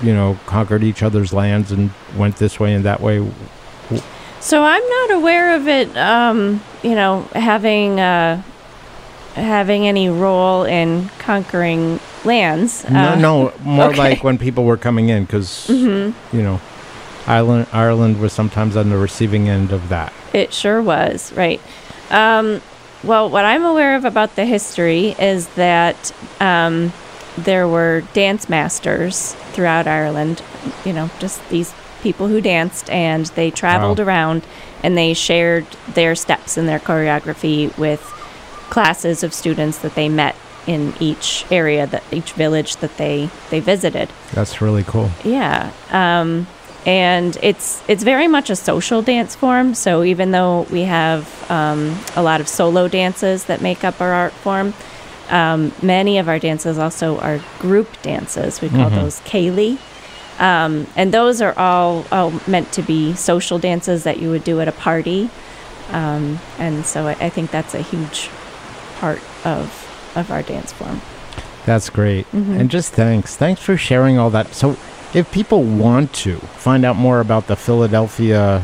you 0.02 0.12
know, 0.12 0.38
conquered 0.46 0.82
each 0.82 1.02
other's 1.02 1.32
lands 1.32 1.70
and 1.70 1.90
went 2.16 2.36
this 2.36 2.58
way 2.58 2.74
and 2.74 2.84
that 2.84 3.00
way? 3.00 3.30
So 4.40 4.64
I'm 4.64 4.88
not 4.88 5.10
aware 5.12 5.54
of 5.54 5.68
it, 5.68 5.96
um, 5.96 6.60
you 6.82 6.96
know, 6.96 7.28
having 7.32 8.00
uh, 8.00 8.42
having 9.34 9.86
any 9.86 10.08
role 10.08 10.64
in 10.64 11.08
conquering 11.18 12.00
lands. 12.24 12.84
No, 12.88 13.12
Uh, 13.12 13.16
no, 13.16 13.52
more 13.62 13.84
okay. 13.90 13.98
like 13.98 14.24
when 14.24 14.38
people 14.38 14.64
were 14.64 14.76
coming 14.76 15.08
in, 15.08 15.24
because 15.24 15.66
Mhm. 15.70 16.12
you 16.32 16.42
know, 16.42 16.60
Ireland 17.26 17.66
Ireland 17.72 18.20
was 18.20 18.32
sometimes 18.32 18.76
on 18.76 18.90
the 18.90 18.96
receiving 18.96 19.48
end 19.48 19.72
of 19.72 19.88
that. 19.88 20.12
It 20.32 20.52
sure 20.52 20.82
was, 20.82 21.32
right. 21.36 21.60
Um, 22.10 22.60
well, 23.02 23.28
what 23.28 23.44
I'm 23.44 23.64
aware 23.64 23.96
of 23.96 24.04
about 24.04 24.36
the 24.36 24.44
history 24.44 25.14
is 25.18 25.46
that 25.56 26.12
um, 26.40 26.92
there 27.36 27.66
were 27.66 28.02
dance 28.12 28.48
masters 28.48 29.34
throughout 29.52 29.86
Ireland, 29.86 30.42
you 30.84 30.92
know, 30.92 31.10
just 31.18 31.46
these 31.48 31.72
people 32.02 32.28
who 32.28 32.40
danced, 32.40 32.90
and 32.90 33.26
they 33.34 33.50
traveled 33.50 33.98
Wow. 33.98 34.04
around 34.06 34.42
and 34.82 34.96
they 34.98 35.14
shared 35.14 35.64
their 35.94 36.14
steps 36.14 36.56
and 36.56 36.68
their 36.68 36.80
choreography 36.80 37.76
with 37.78 38.00
classes 38.72 39.22
of 39.22 39.34
students 39.34 39.78
that 39.84 39.94
they 39.94 40.08
met 40.08 40.34
in 40.66 40.94
each 41.00 41.44
area, 41.50 41.86
that 41.86 42.02
each 42.10 42.32
village 42.32 42.76
that 42.76 42.96
they, 42.96 43.28
they 43.50 43.60
visited. 43.60 44.08
That's 44.32 44.62
really 44.62 44.84
cool. 44.84 45.10
Yeah. 45.24 45.70
Um, 45.90 46.46
and 46.86 47.36
it's 47.42 47.82
it's 47.86 48.02
very 48.02 48.28
much 48.28 48.50
a 48.50 48.56
social 48.56 49.02
dance 49.02 49.34
form. 49.36 49.74
So 49.74 50.02
even 50.02 50.30
though 50.32 50.62
we 50.70 50.82
have 50.82 51.22
um, 51.50 51.80
a 52.16 52.22
lot 52.22 52.40
of 52.40 52.48
solo 52.48 52.88
dances 52.88 53.44
that 53.44 53.60
make 53.60 53.84
up 53.84 54.00
our 54.00 54.12
art 54.12 54.32
form, 54.32 54.72
um, 55.30 55.72
many 55.82 56.18
of 56.18 56.26
our 56.28 56.38
dances 56.38 56.78
also 56.78 57.18
are 57.20 57.38
group 57.60 57.88
dances. 58.02 58.60
We 58.62 58.68
call 58.68 58.90
Mhm. 58.90 58.94
those 59.00 59.20
céilí. 59.20 59.78
Um, 60.40 60.86
and 60.96 61.12
those 61.12 61.40
are 61.42 61.54
all, 61.58 62.04
all 62.10 62.32
meant 62.46 62.72
to 62.72 62.82
be 62.82 63.14
social 63.14 63.58
dances 63.58 64.02
that 64.04 64.16
you 64.18 64.30
would 64.30 64.44
do 64.44 64.60
at 64.60 64.66
a 64.68 64.72
party. 64.72 65.28
Um, 65.92 66.40
and 66.58 66.86
so 66.86 67.06
I, 67.06 67.16
I 67.26 67.28
think 67.28 67.50
that's 67.50 67.74
a 67.74 67.82
huge 67.82 68.28
part 69.02 69.20
of 69.44 69.62
of 70.14 70.30
our 70.30 70.42
dance 70.42 70.70
form. 70.72 71.00
That's 71.66 71.88
great. 71.90 72.24
Mhm. 72.32 72.58
And 72.60 72.70
just 72.70 72.92
thanks. 72.94 73.34
Thanks 73.36 73.60
for 73.60 73.76
sharing 73.76 74.18
all 74.20 74.30
that. 74.30 74.46
So, 74.54 74.76
if 75.14 75.24
people 75.32 75.62
want 75.62 76.12
to 76.24 76.36
find 76.68 76.84
out 76.84 76.96
more 76.96 77.18
about 77.20 77.46
the 77.46 77.56
Philadelphia 77.56 78.62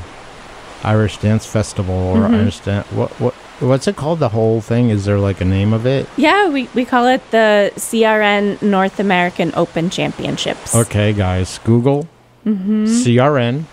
Irish 0.84 1.16
Dance 1.18 1.44
Festival 1.46 1.94
or 2.14 2.28
Mhm. 2.28 2.34
Irish 2.40 2.58
Dan- 2.60 2.84
what 2.90 3.10
what 3.20 3.34
what's 3.60 3.86
it 3.88 3.96
called? 3.96 4.18
The 4.20 4.28
whole 4.38 4.60
thing? 4.60 4.90
Is 4.90 5.04
there 5.06 5.18
like 5.28 5.40
a 5.40 5.44
name 5.58 5.72
of 5.78 5.86
it? 5.86 6.06
Yeah, 6.16 6.48
we, 6.54 6.68
we 6.74 6.84
call 6.84 7.06
it 7.08 7.22
the 7.32 7.72
CRN 7.76 8.58
North 8.62 9.00
American 9.00 9.52
Open 9.56 9.90
Championships. 9.90 10.74
Okay, 10.74 11.12
guys, 11.12 11.58
Google 11.64 12.06
Mhm. 12.46 12.86
CRN. 13.02 13.66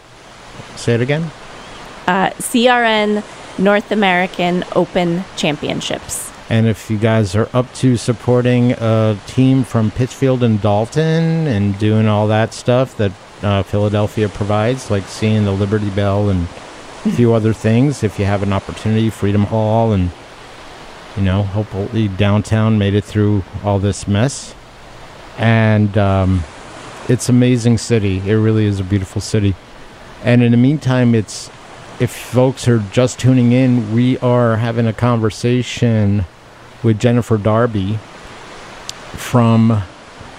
Say 0.75 0.95
it 0.95 1.01
again. 1.01 1.29
Uh, 2.07 2.29
CRN 2.39 3.21
North 3.57 3.91
American 3.91 4.63
Open 4.75 5.23
Championships. 5.35 6.31
And 6.49 6.67
if 6.67 6.91
you 6.91 6.97
guys 6.97 7.35
are 7.35 7.49
up 7.53 7.73
to 7.75 7.97
supporting 7.97 8.73
a 8.73 9.17
team 9.25 9.63
from 9.63 9.89
Pittsfield 9.89 10.43
and 10.43 10.61
Dalton 10.61 11.47
and 11.47 11.77
doing 11.79 12.07
all 12.07 12.27
that 12.27 12.53
stuff 12.53 12.95
that 12.97 13.11
uh, 13.41 13.63
Philadelphia 13.63 14.29
provides, 14.29 14.91
like 14.91 15.03
seeing 15.03 15.45
the 15.45 15.51
Liberty 15.51 15.89
Bell 15.89 16.29
and 16.29 16.43
a 16.43 17.11
few 17.11 17.33
other 17.33 17.53
things, 17.53 18.03
if 18.03 18.19
you 18.19 18.25
have 18.25 18.43
an 18.43 18.53
opportunity, 18.53 19.09
Freedom 19.09 19.45
Hall, 19.45 19.91
and 19.91 20.11
you 21.17 21.23
know, 21.23 21.43
hopefully 21.43 22.09
downtown 22.09 22.77
made 22.77 22.93
it 22.93 23.03
through 23.03 23.43
all 23.63 23.79
this 23.79 24.07
mess. 24.07 24.53
And 25.37 25.97
um, 25.97 26.43
it's 27.09 27.29
amazing 27.29 27.77
city. 27.77 28.19
It 28.19 28.35
really 28.35 28.65
is 28.65 28.79
a 28.79 28.83
beautiful 28.83 29.21
city. 29.21 29.55
And 30.23 30.43
in 30.43 30.51
the 30.51 30.57
meantime, 30.57 31.15
it's 31.15 31.49
if 31.99 32.11
folks 32.11 32.67
are 32.67 32.79
just 32.91 33.19
tuning 33.19 33.51
in, 33.51 33.93
we 33.93 34.17
are 34.19 34.57
having 34.57 34.85
a 34.85 34.93
conversation 34.93 36.25
with 36.85 36.99
Jennifer 36.99 37.37
Darby 37.37 37.95
from 39.17 39.81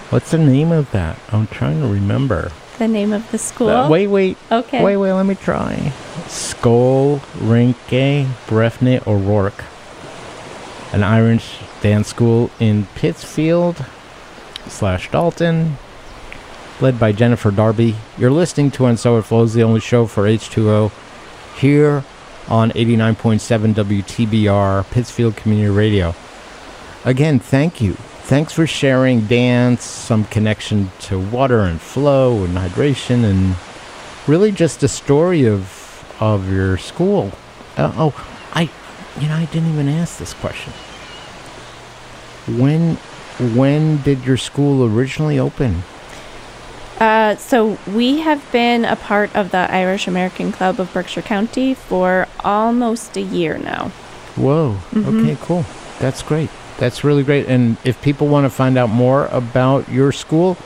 what's 0.09 0.31
the 0.31 0.37
name 0.37 0.71
of 0.71 0.89
that? 0.91 1.19
I'm 1.31 1.45
trying 1.47 1.81
to 1.81 1.87
remember. 1.87 2.51
The 2.77 2.87
name 2.87 3.11
of 3.11 3.29
the 3.31 3.37
school. 3.37 3.69
Uh, 3.69 3.89
wait, 3.89 4.07
wait. 4.07 4.37
Okay. 4.51 4.83
Wait, 4.83 4.97
wait, 4.97 5.11
let 5.11 5.25
me 5.25 5.35
try. 5.35 5.91
Skull 6.27 7.19
Rinke 7.35 8.25
Brefne 8.47 9.05
O'Rourke. 9.05 9.65
An 10.93 11.03
Irish 11.03 11.57
dance 11.81 12.07
school 12.07 12.49
in 12.59 12.85
Pittsfield 12.95 13.85
slash 14.67 15.11
Dalton. 15.11 15.77
Led 16.79 16.99
by 16.99 17.11
Jennifer 17.11 17.51
Darby. 17.51 17.95
You're 18.17 18.31
listening 18.31 18.71
to 18.71 18.85
And 18.85 18.99
So 18.99 19.17
It 19.17 19.23
Flows, 19.23 19.53
the 19.53 19.63
only 19.63 19.79
show 19.81 20.05
for 20.05 20.23
H2O 20.23 20.91
here 21.59 22.05
on 22.47 22.71
89.7 22.71 23.73
WTBR, 23.73 24.89
Pittsfield 24.91 25.35
Community 25.35 25.69
Radio. 25.69 26.15
Again, 27.07 27.39
thank 27.39 27.79
you. 27.79 27.93
Thanks 28.27 28.51
for 28.51 28.67
sharing 28.67 29.27
dance, 29.27 29.85
some 29.85 30.25
connection 30.25 30.91
to 31.03 31.17
water 31.17 31.61
and 31.61 31.79
flow 31.79 32.43
and 32.43 32.57
hydration, 32.57 33.23
and 33.23 33.55
really 34.27 34.51
just 34.51 34.83
a 34.83 34.89
story 34.89 35.45
of 35.47 35.73
of 36.19 36.51
your 36.51 36.77
school. 36.77 37.31
Uh, 37.77 37.93
oh, 37.95 38.47
I, 38.51 38.69
you 39.21 39.29
know, 39.29 39.35
I 39.35 39.45
didn't 39.45 39.71
even 39.71 39.87
ask 39.87 40.17
this 40.17 40.33
question. 40.33 40.73
When 42.45 42.95
when 43.55 44.01
did 44.01 44.25
your 44.25 44.35
school 44.35 44.83
originally 44.83 45.39
open? 45.39 45.83
Uh, 46.99 47.37
so 47.37 47.77
we 47.87 48.19
have 48.19 48.43
been 48.51 48.83
a 48.83 48.97
part 48.97 49.33
of 49.33 49.51
the 49.51 49.71
Irish 49.71 50.09
American 50.09 50.51
Club 50.51 50.77
of 50.77 50.91
Berkshire 50.91 51.21
County 51.21 51.73
for 51.73 52.27
almost 52.43 53.15
a 53.15 53.21
year 53.21 53.57
now. 53.57 53.91
Whoa. 54.35 54.79
Mhm. 54.91 55.21
Okay, 55.21 55.37
cool. 55.39 55.65
That's 55.99 56.21
great. 56.21 56.49
That's 56.77 57.03
really 57.03 57.23
great. 57.23 57.47
And 57.47 57.77
if 57.83 58.01
people 58.01 58.27
want 58.27 58.45
to 58.45 58.49
find 58.49 58.77
out 58.77 58.89
more 58.89 59.25
about 59.27 59.89
your 59.89 60.11
school, 60.11 60.57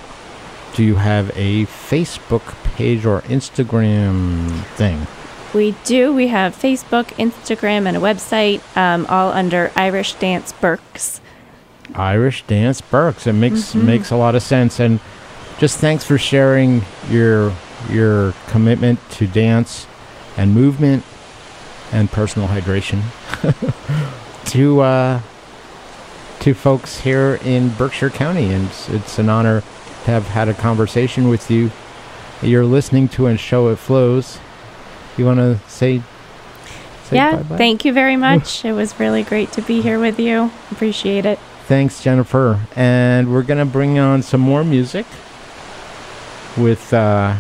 do 0.76 0.84
you 0.84 0.96
have 0.96 1.30
a 1.36 1.66
Facebook 1.66 2.42
page 2.76 3.06
or 3.06 3.22
Instagram 3.24 4.64
thing? 4.76 5.08
We 5.54 5.76
do. 5.84 6.14
We 6.14 6.28
have 6.28 6.56
Facebook, 6.56 7.08
Instagram, 7.18 7.86
and 7.86 7.98
a 7.98 8.00
website, 8.00 8.62
um, 8.78 9.06
all 9.10 9.32
under 9.32 9.72
Irish 9.76 10.14
Dance 10.14 10.54
Berks. 10.54 11.20
Irish 11.94 12.44
Dance 12.48 12.80
Berks. 12.80 13.28
It 13.28 13.34
makes 13.34 13.74
Mhm. 13.74 13.84
makes 13.84 14.12
a 14.12 14.16
lot 14.16 14.34
of 14.36 14.44
sense. 14.44 14.80
And 14.80 15.00
just 15.60 15.78
thanks 15.80 16.04
for 16.06 16.18
sharing 16.18 16.84
your 17.10 17.52
your 17.90 18.34
commitment 18.48 19.00
to 19.12 19.26
dance 19.28 19.88
and 20.38 20.54
movement 20.54 21.04
and 21.92 22.10
personal 22.12 22.48
hydration 22.48 23.02
to 24.46 24.82
uh, 24.82 25.20
to 26.42 26.54
folks 26.56 27.02
here 27.02 27.40
in 27.44 27.70
Berkshire 27.70 28.10
County. 28.10 28.52
And 28.52 28.68
it's, 28.68 28.90
it's 28.90 29.20
an 29.20 29.30
honor 29.30 29.62
to 29.62 30.12
have 30.12 30.28
had 30.28 30.50
a 30.50 30.54
conversation 30.54 31.30
with 31.30 31.50
you. 31.52 31.72
You're 32.42 32.66
listening 32.66 33.08
to 33.10 33.28
a 33.28 33.38
show 33.38 33.70
it 33.70 33.78
flows. 33.78 34.40
You 35.18 35.26
want 35.26 35.40
to 35.40 35.60
say 35.70 36.02
yeah, 37.12 37.38
bye-bye. 37.38 37.58
thank 37.58 37.86
you 37.86 37.94
very 37.94 38.16
much. 38.28 38.66
it 38.66 38.74
was 38.74 39.00
really 39.00 39.24
great 39.24 39.52
to 39.54 39.62
be 39.62 39.82
here 39.82 40.00
with 40.00 40.20
you. 40.20 40.52
Appreciate 40.72 41.26
it. 41.26 41.38
Thanks, 41.68 42.02
Jennifer. 42.02 42.60
And 42.76 43.32
we're 43.32 43.44
going 43.44 43.60
to 43.66 43.72
bring 43.72 44.00
on 44.00 44.24
some 44.24 44.42
more 44.42 44.64
music 44.64 45.06
with 46.58 46.92
uh 46.94 47.38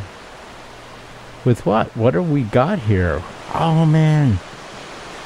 with 1.43 1.65
what? 1.65 1.95
What 1.97 2.13
have 2.13 2.29
we 2.29 2.43
got 2.43 2.79
here? 2.79 3.21
Oh 3.53 3.85
man. 3.85 4.39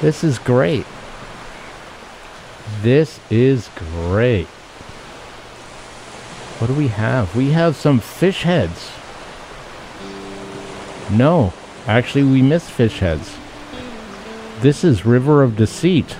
This 0.00 0.24
is 0.24 0.38
great. 0.38 0.86
This 2.82 3.20
is 3.30 3.70
great. 3.76 4.46
What 6.58 6.68
do 6.68 6.74
we 6.74 6.88
have? 6.88 7.36
We 7.36 7.50
have 7.50 7.76
some 7.76 8.00
fish 8.00 8.42
heads. 8.42 8.90
No, 11.10 11.52
actually 11.86 12.24
we 12.24 12.42
missed 12.42 12.70
fish 12.70 12.98
heads. 12.98 13.36
This 14.60 14.82
is 14.82 15.06
River 15.06 15.42
of 15.42 15.56
Deceit. 15.56 16.16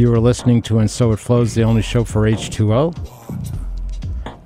You 0.00 0.10
are 0.14 0.18
listening 0.18 0.62
to 0.62 0.78
And 0.78 0.90
So 0.90 1.12
It 1.12 1.18
Flows, 1.18 1.54
the 1.54 1.62
only 1.62 1.82
show 1.82 2.04
for 2.04 2.22
H2O. 2.22 2.96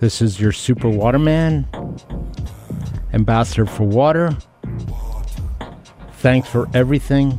This 0.00 0.20
is 0.20 0.40
your 0.40 0.50
super 0.50 0.88
waterman, 0.88 1.68
ambassador 3.12 3.64
for 3.64 3.84
water. 3.84 4.36
Thanks 6.14 6.48
for 6.48 6.68
everything. 6.74 7.38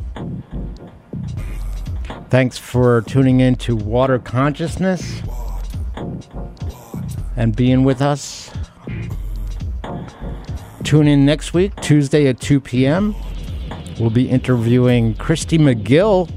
Thanks 2.30 2.56
for 2.56 3.02
tuning 3.02 3.40
in 3.40 3.54
to 3.56 3.76
Water 3.76 4.18
Consciousness 4.18 5.20
and 7.36 7.54
being 7.54 7.84
with 7.84 8.00
us. 8.00 8.50
Tune 10.84 11.06
in 11.06 11.26
next 11.26 11.52
week, 11.52 11.76
Tuesday 11.82 12.28
at 12.28 12.40
2 12.40 12.60
p.m. 12.62 13.14
We'll 14.00 14.08
be 14.08 14.30
interviewing 14.30 15.16
Christy 15.16 15.58
McGill 15.58 16.30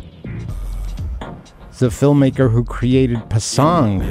the 1.80 1.88
filmmaker 1.88 2.52
who 2.52 2.64
created 2.64 3.18
Pasang. 3.30 4.02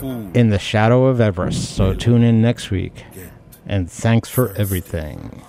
In 0.00 0.24
the, 0.32 0.38
in 0.38 0.48
the 0.50 0.58
shadow 0.58 1.06
of 1.06 1.20
Everest. 1.20 1.74
So 1.74 1.94
tune 1.94 2.22
in 2.22 2.42
next 2.42 2.70
week. 2.70 3.04
And 3.66 3.90
thanks 3.90 4.28
for 4.28 4.52
everything. 4.54 5.42